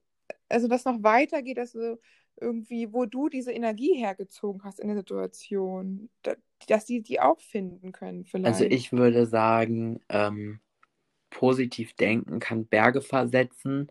also 0.50 0.68
das 0.68 0.84
noch 0.84 1.02
weitergeht, 1.02 1.58
dass 1.58 1.72
so 1.72 1.98
irgendwie, 2.40 2.92
wo 2.92 3.06
du 3.06 3.28
diese 3.28 3.52
Energie 3.52 3.94
hergezogen 3.96 4.64
hast 4.64 4.80
in 4.80 4.88
der 4.88 4.96
Situation, 4.98 6.10
da, 6.22 6.34
dass 6.68 6.86
sie 6.86 7.02
die 7.02 7.20
auch 7.20 7.40
finden 7.40 7.92
können 7.92 8.24
Also 8.42 8.64
vielleicht. 8.64 8.68
ich 8.68 8.92
würde 8.92 9.26
sagen, 9.26 10.00
ähm, 10.08 10.60
positiv 11.30 11.94
denken 11.94 12.40
kann 12.40 12.66
Berge 12.66 13.02
versetzen 13.02 13.90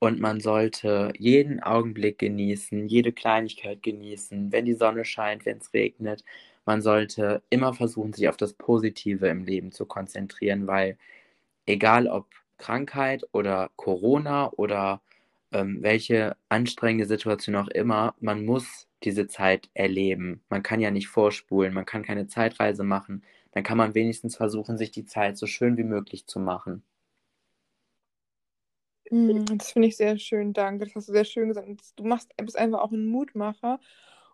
und 0.00 0.20
man 0.20 0.40
sollte 0.40 1.12
jeden 1.18 1.62
Augenblick 1.62 2.18
genießen, 2.18 2.88
jede 2.88 3.12
Kleinigkeit 3.12 3.82
genießen, 3.82 4.52
wenn 4.52 4.66
die 4.66 4.74
Sonne 4.74 5.04
scheint, 5.04 5.46
wenn 5.46 5.58
es 5.58 5.72
regnet. 5.74 6.24
Man 6.66 6.82
sollte 6.82 7.42
immer 7.50 7.74
versuchen, 7.74 8.12
sich 8.14 8.28
auf 8.28 8.36
das 8.38 8.54
Positive 8.54 9.28
im 9.28 9.44
Leben 9.44 9.72
zu 9.72 9.86
konzentrieren, 9.86 10.66
weil 10.66 10.98
egal 11.66 12.08
ob 12.08 12.28
Krankheit 12.58 13.24
oder 13.32 13.70
Corona 13.76 14.50
oder 14.54 15.00
ähm, 15.52 15.78
welche 15.82 16.36
anstrengende 16.48 17.06
Situation 17.06 17.56
auch 17.56 17.68
immer, 17.68 18.14
man 18.20 18.44
muss 18.44 18.88
diese 19.04 19.28
Zeit 19.28 19.70
erleben. 19.74 20.42
Man 20.50 20.62
kann 20.62 20.80
ja 20.80 20.90
nicht 20.90 21.08
vorspulen, 21.08 21.74
man 21.74 21.86
kann 21.86 22.02
keine 22.04 22.26
Zeitreise 22.28 22.84
machen. 22.84 23.24
Dann 23.52 23.64
kann 23.64 23.78
man 23.78 23.94
wenigstens 23.94 24.36
versuchen, 24.36 24.78
sich 24.78 24.90
die 24.90 25.06
Zeit 25.06 25.38
so 25.38 25.46
schön 25.46 25.76
wie 25.76 25.84
möglich 25.84 26.26
zu 26.26 26.40
machen. 26.40 26.82
Mm, 29.10 29.44
Das 29.58 29.72
finde 29.72 29.88
ich 29.88 29.96
sehr 29.96 30.18
schön, 30.18 30.52
danke. 30.52 30.84
Das 30.86 30.94
hast 30.94 31.08
du 31.08 31.12
sehr 31.12 31.24
schön 31.24 31.48
gesagt. 31.48 31.68
Du 31.96 32.04
machst, 32.04 32.34
bist 32.36 32.58
einfach 32.58 32.80
auch 32.80 32.92
ein 32.92 33.06
Mutmacher. 33.06 33.80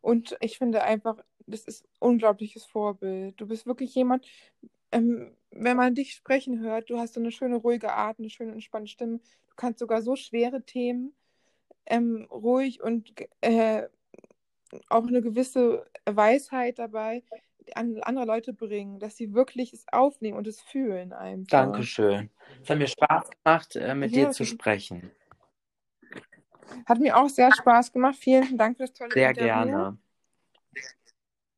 Und 0.03 0.37
ich 0.41 0.59
finde 0.59 0.83
einfach, 0.83 1.19
das 1.47 1.65
ist 1.65 1.85
ein 1.87 1.91
unglaubliches 2.01 2.65
Vorbild. 2.67 3.41
Du 3.41 3.47
bist 3.47 3.67
wirklich 3.67 3.95
jemand, 3.95 4.27
ähm, 4.93 5.37
wenn 5.57 5.77
man 5.77 5.95
dich 5.95 6.13
sprechen 6.15 6.61
hört, 6.61 6.91
du 6.91 6.99
hast 6.99 7.15
so 7.15 7.21
eine 7.21 7.31
schöne, 7.31 7.57
ruhige 7.57 7.93
Art, 7.93 8.19
eine 8.19 8.31
schöne, 8.31 8.53
entspannte 8.53 8.91
Stimme. 8.91 9.19
Du 9.19 9.55
kannst 9.57 9.79
sogar 9.79 10.03
so 10.03 10.17
schwere 10.17 10.63
Themen 10.63 11.15
ähm, 11.87 12.27
ruhig 12.31 12.83
und 12.83 13.13
äh, 13.41 13.85
auch 14.89 15.07
eine 15.07 15.23
gewisse 15.23 15.87
Weisheit 16.07 16.79
dabei 16.79 17.23
an 17.75 17.99
andere 18.03 18.27
Leute 18.27 18.53
bringen, 18.53 18.99
dass 18.99 19.17
sie 19.17 19.33
wirklich 19.33 19.73
es 19.73 19.87
aufnehmen 19.91 20.37
und 20.37 20.47
es 20.47 20.61
fühlen 20.61 21.13
einfach. 21.13 21.49
Dankeschön. 21.49 22.31
Es 22.63 22.71
hat 22.71 22.79
mir 22.79 22.87
Spaß 22.87 23.31
gemacht, 23.31 23.77
äh, 23.77 23.95
mit 23.95 24.15
Ja, 24.15 24.27
dir 24.27 24.31
zu 24.33 24.45
sprechen. 24.45 25.11
Hat 26.87 26.99
mir 26.99 27.17
auch 27.17 27.29
sehr 27.29 27.53
Spaß 27.53 27.93
gemacht. 27.93 28.17
Vielen 28.17 28.59
Dank 28.59 28.77
für 28.77 28.85
das 28.85 28.93
tolle 28.93 29.13
Sehr 29.13 29.31
Interview. 29.31 29.49
gerne. 29.49 29.99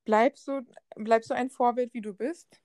Bleib 0.05 0.39
so, 0.39 0.61
bleib 0.95 1.25
so 1.25 1.35
ein 1.35 1.51
Vorbild, 1.51 1.93
wie 1.95 2.01
du 2.01 2.15
bist. 2.15 2.61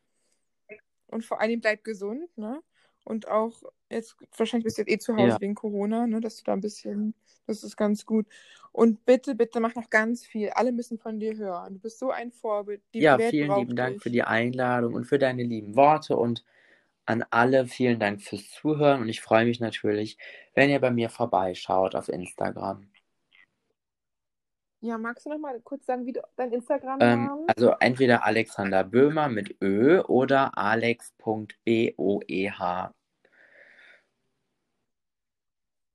Und 1.11 1.25
vor 1.25 1.41
allem 1.41 1.61
bleib 1.61 1.83
gesund, 1.83 2.35
ne? 2.37 2.61
Und 3.03 3.27
auch 3.27 3.63
jetzt, 3.89 4.15
wahrscheinlich 4.37 4.65
bist 4.65 4.77
du 4.77 4.83
jetzt 4.83 4.91
eh 4.91 4.99
zu 4.99 5.17
Hause 5.17 5.37
Ja. 5.37 5.41
wegen 5.41 5.55
Corona, 5.55 6.07
ne? 6.07 6.21
Dass 6.21 6.37
du 6.37 6.43
da 6.43 6.53
ein 6.53 6.61
bisschen, 6.61 7.15
das 7.47 7.63
ist 7.63 7.77
ganz 7.77 8.05
gut. 8.05 8.27
Und 8.71 9.05
bitte, 9.05 9.35
bitte 9.35 9.59
mach 9.59 9.75
noch 9.75 9.89
ganz 9.89 10.25
viel. 10.25 10.49
Alle 10.51 10.71
müssen 10.71 10.97
von 10.99 11.19
dir 11.19 11.35
hören. 11.37 11.75
Du 11.75 11.79
bist 11.81 11.99
so 11.99 12.11
ein 12.11 12.31
Vorbild. 12.31 12.83
Die 12.93 13.01
Ja, 13.01 13.17
Welt 13.17 13.37
vielen 13.39 13.53
lieben 13.53 13.75
Dank 13.75 13.99
dich. 13.99 14.01
für 14.01 14.09
die 14.11 14.23
Einladung 14.23 14.93
und 14.93 15.03
für 15.05 15.19
deine 15.19 15.43
lieben 15.43 15.75
Worte 15.75 16.15
und 16.15 16.45
an 17.05 17.25
alle 17.31 17.65
vielen 17.67 17.99
Dank 17.99 18.21
fürs 18.21 18.49
Zuhören 18.51 19.01
und 19.01 19.09
ich 19.09 19.21
freue 19.21 19.45
mich 19.45 19.59
natürlich, 19.59 20.17
wenn 20.55 20.69
ihr 20.69 20.79
bei 20.79 20.91
mir 20.91 21.09
vorbeischaut 21.09 21.95
auf 21.95 22.09
Instagram. 22.09 22.90
Ja, 24.81 24.97
magst 24.97 25.25
du 25.25 25.29
noch 25.29 25.39
mal 25.39 25.59
kurz 25.61 25.85
sagen, 25.85 26.05
wie 26.05 26.13
du 26.13 26.21
dein 26.35 26.51
Ähm, 27.01 27.31
Instagram-Namen? 27.31 27.47
also 27.47 27.71
entweder 27.81 28.23
Alexander 28.25 28.85
Böhmer 28.85 29.27
mit 29.27 29.57
Ö 29.61 29.99
oder 30.07 30.57
alex.boeh. 30.57 32.51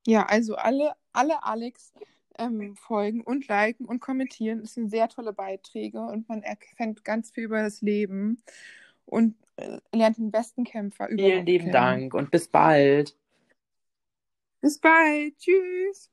Ja, 0.07 0.27
also 0.27 0.55
alle, 0.57 0.95
alle 1.13 1.43
Alex 1.43 1.93
ähm, 2.39 2.77
folgen 2.77 3.23
und 3.23 3.49
liken 3.49 3.87
und 3.87 4.01
kommentieren. 4.01 4.61
Das 4.61 4.75
sind 4.75 4.91
sehr 4.91 5.09
tolle 5.09 5.33
Beiträge 5.33 6.01
und 6.01 6.29
man 6.29 6.43
erfährt 6.43 7.05
ganz 7.05 7.31
viel 7.31 7.45
über 7.45 7.63
das 7.63 7.81
Leben 7.83 8.43
und 9.07 9.37
äh, 9.57 9.81
lernt 9.93 10.19
den 10.19 10.31
besten 10.31 10.65
Kämpfer 10.65 11.09
Vielen 11.15 11.45
überhaupt 11.45 11.47
lieben. 11.47 11.71
Dank 11.71 12.15
und 12.15 12.31
bis 12.31 12.49
bald. 12.49 13.15
Bis 14.61 14.79
bald. 14.79 15.39
Tschüss. 15.39 16.11